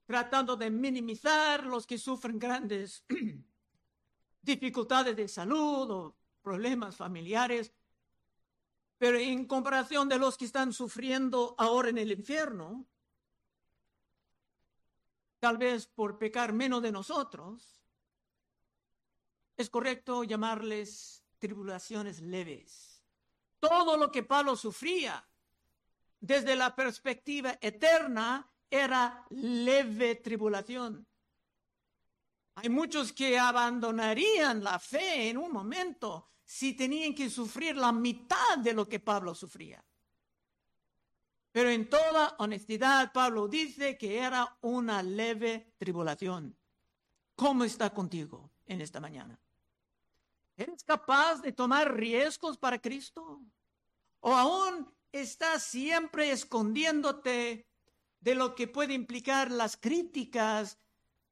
tratando 0.07 0.57
de 0.57 0.71
minimizar 0.71 1.65
los 1.65 1.87
que 1.87 1.99
sufren 1.99 2.39
grandes 2.39 3.05
dificultades 4.43 5.17
de 5.17 5.29
salud 5.29 5.91
o 5.91 6.17
problemas 6.43 6.97
familiares, 6.97 7.73
pero 8.99 9.19
en 9.19 9.47
comparación 9.47 10.09
de 10.09 10.19
los 10.19 10.37
que 10.37 10.45
están 10.45 10.73
sufriendo 10.73 11.55
ahora 11.59 11.89
en 11.89 11.99
el 11.99 12.13
infierno, 12.13 12.87
tal 15.41 15.59
vez 15.59 15.87
por 15.87 16.19
pecar 16.19 16.53
menos 16.53 16.83
de 16.83 16.93
nosotros, 16.93 17.81
es 19.57 19.71
correcto 19.71 20.25
llamarles 20.25 21.25
tribulaciones 21.39 22.21
leves. 22.21 22.94
Todo 23.67 23.97
lo 23.97 24.13
que 24.13 24.23
Pablo 24.23 24.57
sufría 24.57 25.27
desde 26.21 26.55
la 26.55 26.77
perspectiva 26.77 27.57
eterna 27.63 28.47
era 28.69 29.25
leve 29.31 30.17
tribulación. 30.17 31.07
Hay 32.57 32.69
muchos 32.69 33.11
que 33.11 33.39
abandonarían 33.39 34.63
la 34.63 34.79
fe 34.79 35.31
en 35.31 35.39
un 35.39 35.51
momento 35.51 36.29
si 36.45 36.75
tenían 36.75 37.15
que 37.15 37.31
sufrir 37.31 37.75
la 37.75 37.91
mitad 37.91 38.59
de 38.59 38.75
lo 38.75 38.87
que 38.87 39.01
Pablo 39.01 39.35
sufría. 39.35 39.83
Pero 41.51 41.71
en 41.71 41.89
toda 41.89 42.37
honestidad, 42.41 43.15
Pablo 43.15 43.49
dice 43.49 43.97
que 43.97 44.19
era 44.19 44.59
una 44.61 45.03
leve 45.03 45.73
tribulación. 45.79 46.55
¿Cómo 47.35 47.65
está 47.65 47.95
contigo 47.95 48.51
en 48.67 48.83
esta 48.83 49.01
mañana? 49.01 49.41
¿Eres 50.57 50.85
capaz 50.85 51.43
de 51.43 51.53
tomar 51.53 51.95
riesgos 51.95 52.57
para 52.57 52.79
Cristo? 52.79 53.43
¿O 54.21 54.33
aún 54.33 54.95
estás 55.11 55.65
siempre 55.65 56.31
escondiéndote 56.31 57.67
de 58.21 58.35
lo 58.35 58.55
que 58.55 58.69
puede 58.69 58.95
implicar 58.95 59.51
las 59.51 59.77
críticas 59.77 60.79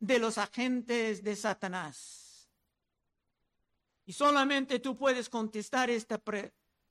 de 0.00 0.18
los 0.18 0.38
agentes 0.38 1.22
de 1.22 1.36
Satanás? 1.36 2.50
Y 4.04 4.12
solamente 4.12 4.80
tú 4.80 4.96
puedes 4.96 5.28
contestar 5.28 5.88
esta 5.88 6.20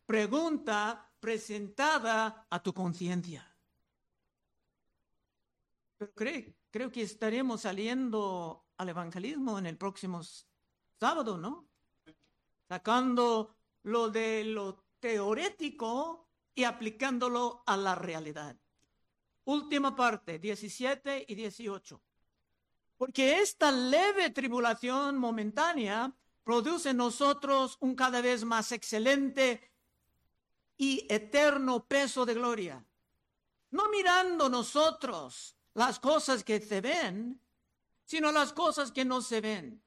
pregunta 0.06 1.14
presentada 1.20 2.48
a 2.50 2.64
tu 2.64 2.74
conciencia. 2.74 3.46
Pero 5.98 6.14
creo 6.72 6.92
que 6.92 7.02
estaremos 7.02 7.62
saliendo 7.62 8.66
al 8.78 8.90
evangelismo 8.90 9.60
en 9.60 9.66
el 9.66 9.78
próximo 9.78 10.22
sábado, 10.98 11.38
¿no? 11.38 11.71
Sacando 12.72 13.58
lo 13.84 14.10
de 14.10 14.46
lo 14.46 14.86
teorético 15.02 16.30
y 16.56 16.64
aplicándolo 16.64 17.64
a 17.66 17.76
la 17.76 17.96
realidad. 17.96 18.56
Última 19.44 19.94
parte, 19.94 20.40
17 20.40 21.26
y 21.28 21.36
18. 21.36 22.02
Porque 22.96 23.42
esta 23.42 23.74
leve 23.74 24.30
tribulación 24.30 25.18
momentánea 25.18 26.16
produce 26.46 26.92
en 26.92 26.98
nosotros 26.98 27.76
un 27.82 27.94
cada 27.94 28.22
vez 28.22 28.46
más 28.46 28.72
excelente 28.72 29.70
y 30.78 31.06
eterno 31.10 31.86
peso 31.86 32.26
de 32.26 32.36
gloria. 32.36 32.86
No 33.72 33.90
mirando 33.90 34.48
nosotros 34.48 35.58
las 35.74 36.00
cosas 36.00 36.46
que 36.46 36.62
se 36.62 36.80
ven, 36.80 37.42
sino 38.06 38.32
las 38.32 38.54
cosas 38.54 38.94
que 38.94 39.04
no 39.04 39.22
se 39.22 39.42
ven. 39.42 39.84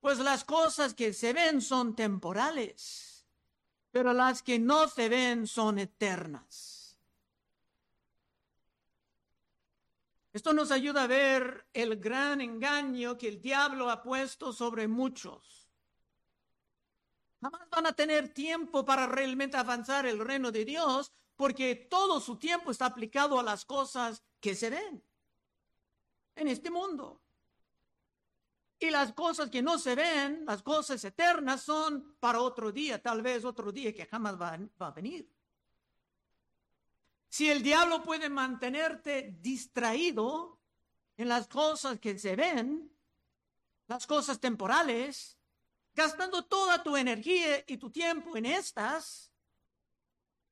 Pues 0.00 0.18
las 0.18 0.44
cosas 0.44 0.94
que 0.94 1.12
se 1.12 1.32
ven 1.32 1.60
son 1.60 1.94
temporales, 1.94 3.26
pero 3.90 4.12
las 4.12 4.42
que 4.42 4.58
no 4.58 4.88
se 4.88 5.08
ven 5.08 5.46
son 5.46 5.78
eternas. 5.78 6.98
Esto 10.32 10.52
nos 10.52 10.70
ayuda 10.70 11.04
a 11.04 11.06
ver 11.08 11.66
el 11.72 11.96
gran 11.96 12.40
engaño 12.40 13.18
que 13.18 13.28
el 13.28 13.42
diablo 13.42 13.90
ha 13.90 14.02
puesto 14.02 14.52
sobre 14.52 14.86
muchos 14.86 15.60
Jamás 17.40 17.70
van 17.70 17.86
a 17.86 17.92
tener 17.92 18.28
tiempo 18.28 18.84
para 18.84 19.06
realmente 19.06 19.56
avanzar 19.56 20.04
el 20.06 20.18
reino 20.18 20.52
de 20.52 20.64
Dios 20.64 21.10
porque 21.36 21.74
todo 21.74 22.20
su 22.20 22.36
tiempo 22.36 22.70
está 22.70 22.86
aplicado 22.86 23.40
a 23.40 23.42
las 23.42 23.64
cosas 23.64 24.22
que 24.40 24.54
se 24.54 24.68
ven 24.68 25.02
en 26.36 26.48
este 26.48 26.70
mundo. 26.70 27.22
Y 28.80 28.90
las 28.90 29.12
cosas 29.12 29.50
que 29.50 29.60
no 29.60 29.78
se 29.78 29.94
ven, 29.94 30.44
las 30.46 30.62
cosas 30.62 31.04
eternas, 31.04 31.62
son 31.62 32.16
para 32.18 32.40
otro 32.40 32.72
día, 32.72 33.00
tal 33.00 33.20
vez 33.20 33.44
otro 33.44 33.70
día 33.70 33.94
que 33.94 34.06
jamás 34.06 34.40
va, 34.40 34.58
va 34.80 34.86
a 34.88 34.90
venir. 34.90 35.30
Si 37.28 37.48
el 37.48 37.62
diablo 37.62 38.02
puede 38.02 38.28
mantenerte 38.28 39.36
distraído 39.38 40.58
en 41.16 41.28
las 41.28 41.46
cosas 41.46 42.00
que 42.00 42.18
se 42.18 42.34
ven, 42.34 42.90
las 43.86 44.06
cosas 44.06 44.40
temporales, 44.40 45.38
gastando 45.94 46.46
toda 46.46 46.82
tu 46.82 46.96
energía 46.96 47.62
y 47.66 47.76
tu 47.76 47.90
tiempo 47.90 48.36
en 48.36 48.46
estas, 48.46 49.30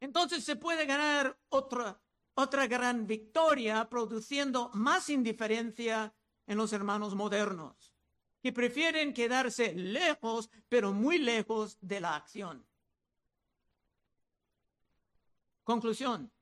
entonces 0.00 0.44
se 0.44 0.56
puede 0.56 0.84
ganar 0.86 1.38
otra, 1.48 1.98
otra 2.34 2.66
gran 2.66 3.06
victoria 3.06 3.88
produciendo 3.88 4.70
más 4.74 5.08
indiferencia 5.08 6.14
en 6.46 6.58
los 6.58 6.72
hermanos 6.72 7.14
modernos, 7.14 7.92
que 8.42 8.52
prefieren 8.52 9.12
quedarse 9.12 9.74
lejos, 9.74 10.50
pero 10.68 10.92
muy 10.92 11.18
lejos 11.18 11.76
de 11.80 12.00
la 12.00 12.16
acción. 12.16 12.64
Conclusión. 15.64 16.32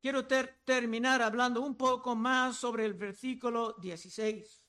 Quiero 0.00 0.26
terminar 0.26 1.22
hablando 1.22 1.60
un 1.60 1.76
poco 1.76 2.16
más 2.16 2.56
sobre 2.56 2.84
el 2.84 2.94
versículo 2.94 3.74
16. 3.74 4.62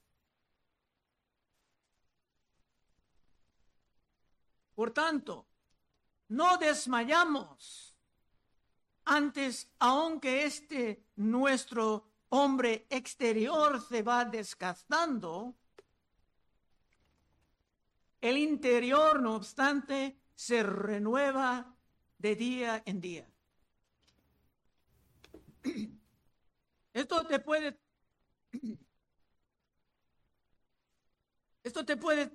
Por 4.76 4.92
tanto, 4.92 5.48
no 6.30 6.58
desmayamos. 6.58 7.96
Antes, 9.06 9.72
aunque 9.80 10.46
este 10.46 11.08
nuestro 11.16 12.12
hombre 12.30 12.88
exterior 12.90 13.82
se 13.82 14.02
va 14.02 14.26
desgastando, 14.26 15.56
el 18.24 18.38
interior, 18.38 19.22
no 19.22 19.36
obstante, 19.36 20.18
se 20.34 20.64
renueva 20.64 21.76
de 22.18 22.36
día 22.38 22.82
en 22.86 23.02
día. 23.02 23.30
Esto 26.94 27.28
te 27.28 27.40
puede, 27.40 27.78
esto 31.64 31.84
te 31.84 31.98
puede 31.98 32.32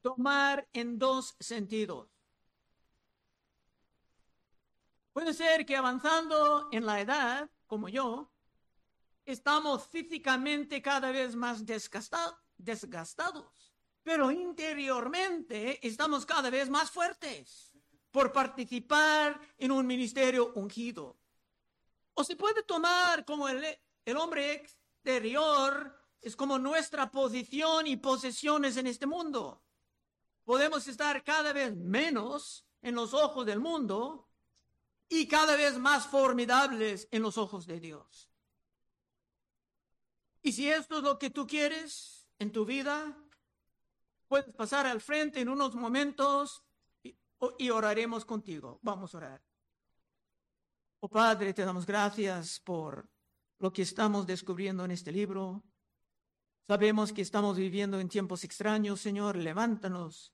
tomar 0.00 0.68
en 0.72 0.96
dos 0.96 1.34
sentidos. 1.40 2.08
Puede 5.12 5.34
ser 5.34 5.66
que 5.66 5.76
avanzando 5.76 6.68
en 6.70 6.86
la 6.86 7.00
edad, 7.00 7.50
como 7.66 7.88
yo, 7.88 8.30
estamos 9.24 9.88
físicamente 9.88 10.80
cada 10.80 11.10
vez 11.10 11.34
más 11.34 11.64
desgastados, 11.66 13.69
pero 14.10 14.32
interiormente 14.32 15.86
estamos 15.86 16.26
cada 16.26 16.50
vez 16.50 16.68
más 16.68 16.90
fuertes 16.90 17.72
por 18.10 18.32
participar 18.32 19.40
en 19.56 19.70
un 19.70 19.86
ministerio 19.86 20.52
ungido. 20.56 21.16
O 22.14 22.24
se 22.24 22.34
puede 22.34 22.64
tomar 22.64 23.24
como 23.24 23.48
el, 23.48 23.64
el 24.04 24.16
hombre 24.16 24.54
exterior 24.54 25.96
es 26.20 26.34
como 26.34 26.58
nuestra 26.58 27.08
posición 27.08 27.86
y 27.86 27.98
posesiones 27.98 28.76
en 28.78 28.88
este 28.88 29.06
mundo 29.06 29.62
podemos 30.42 30.88
estar 30.88 31.22
cada 31.22 31.52
vez 31.52 31.76
menos 31.76 32.66
en 32.82 32.96
los 32.96 33.14
ojos 33.14 33.46
del 33.46 33.60
mundo, 33.60 34.28
y 35.08 35.28
cada 35.28 35.54
vez 35.54 35.78
más 35.78 36.08
formidables 36.08 37.06
en 37.12 37.22
los 37.22 37.38
ojos 37.38 37.68
de 37.68 37.78
Dios. 37.78 38.28
Y 40.42 40.50
si 40.50 40.68
esto 40.68 40.98
es 40.98 41.04
lo 41.04 41.20
que 41.20 41.30
tú 41.30 41.46
quieres 41.46 42.26
en 42.40 42.50
tu 42.50 42.64
vida, 42.64 43.16
puedes 44.30 44.54
pasar 44.54 44.86
al 44.86 45.00
frente 45.00 45.40
en 45.40 45.48
unos 45.48 45.74
momentos 45.74 46.62
y, 47.02 47.70
oraremos 47.70 48.24
contigo. 48.24 48.78
Vamos 48.80 49.12
a 49.12 49.18
orar. 49.18 49.42
Oh 51.00 51.08
Padre, 51.08 51.52
te 51.52 51.64
damos 51.64 51.84
gracias 51.84 52.60
por 52.60 53.10
lo 53.58 53.72
que 53.72 53.82
estamos 53.82 54.28
descubriendo 54.28 54.84
en 54.84 54.92
este 54.92 55.10
libro. 55.10 55.64
Sabemos 56.68 57.12
que 57.12 57.22
estamos 57.22 57.56
viviendo 57.56 57.98
en 57.98 58.08
tiempos 58.08 58.44
extraños, 58.44 59.00
Señor. 59.00 59.34
Levántanos 59.34 60.32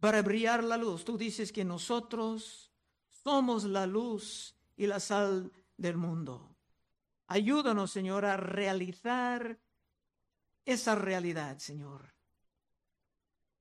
para 0.00 0.20
brillar 0.20 0.62
la 0.62 0.76
luz. 0.76 1.06
Tú 1.06 1.16
dices 1.16 1.50
que 1.50 1.64
nosotros 1.64 2.70
somos 3.08 3.64
la 3.64 3.86
luz 3.86 4.54
y 4.76 4.86
la 4.86 5.00
sal 5.00 5.50
del 5.78 5.96
mundo. 5.96 6.58
Ayúdanos, 7.26 7.90
Señor, 7.90 8.26
a 8.26 8.36
realizar 8.36 9.58
esa 10.66 10.94
realidad, 10.94 11.56
Señor. 11.56 12.19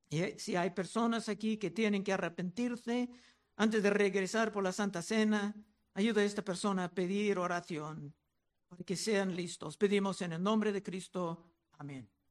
Y 0.10 0.40
si 0.40 0.56
hay 0.56 0.72
personas 0.72 1.30
aquí 1.30 1.58
que 1.58 1.70
tienen 1.70 2.04
que 2.04 2.14
arrepentirse 2.14 3.10
antes 3.56 3.84
de 3.84 3.90
regresar 3.90 4.52
por 4.52 4.64
la 4.64 4.72
Santa 4.72 5.02
Cena, 5.02 5.56
ayuda 5.94 6.22
a 6.22 6.26
esta 6.26 6.44
persona 6.44 6.86
a 6.86 6.92
pedir 6.92 7.38
oración 7.38 8.16
para 8.68 8.84
que 8.84 8.96
sean 8.96 9.36
listos. 9.36 9.78
Pedimos 9.78 10.22
en 10.22 10.34
el 10.34 10.42
nombre 10.42 10.72
de 10.72 10.82
Cristo. 10.82 11.46
Amén. 11.74 12.10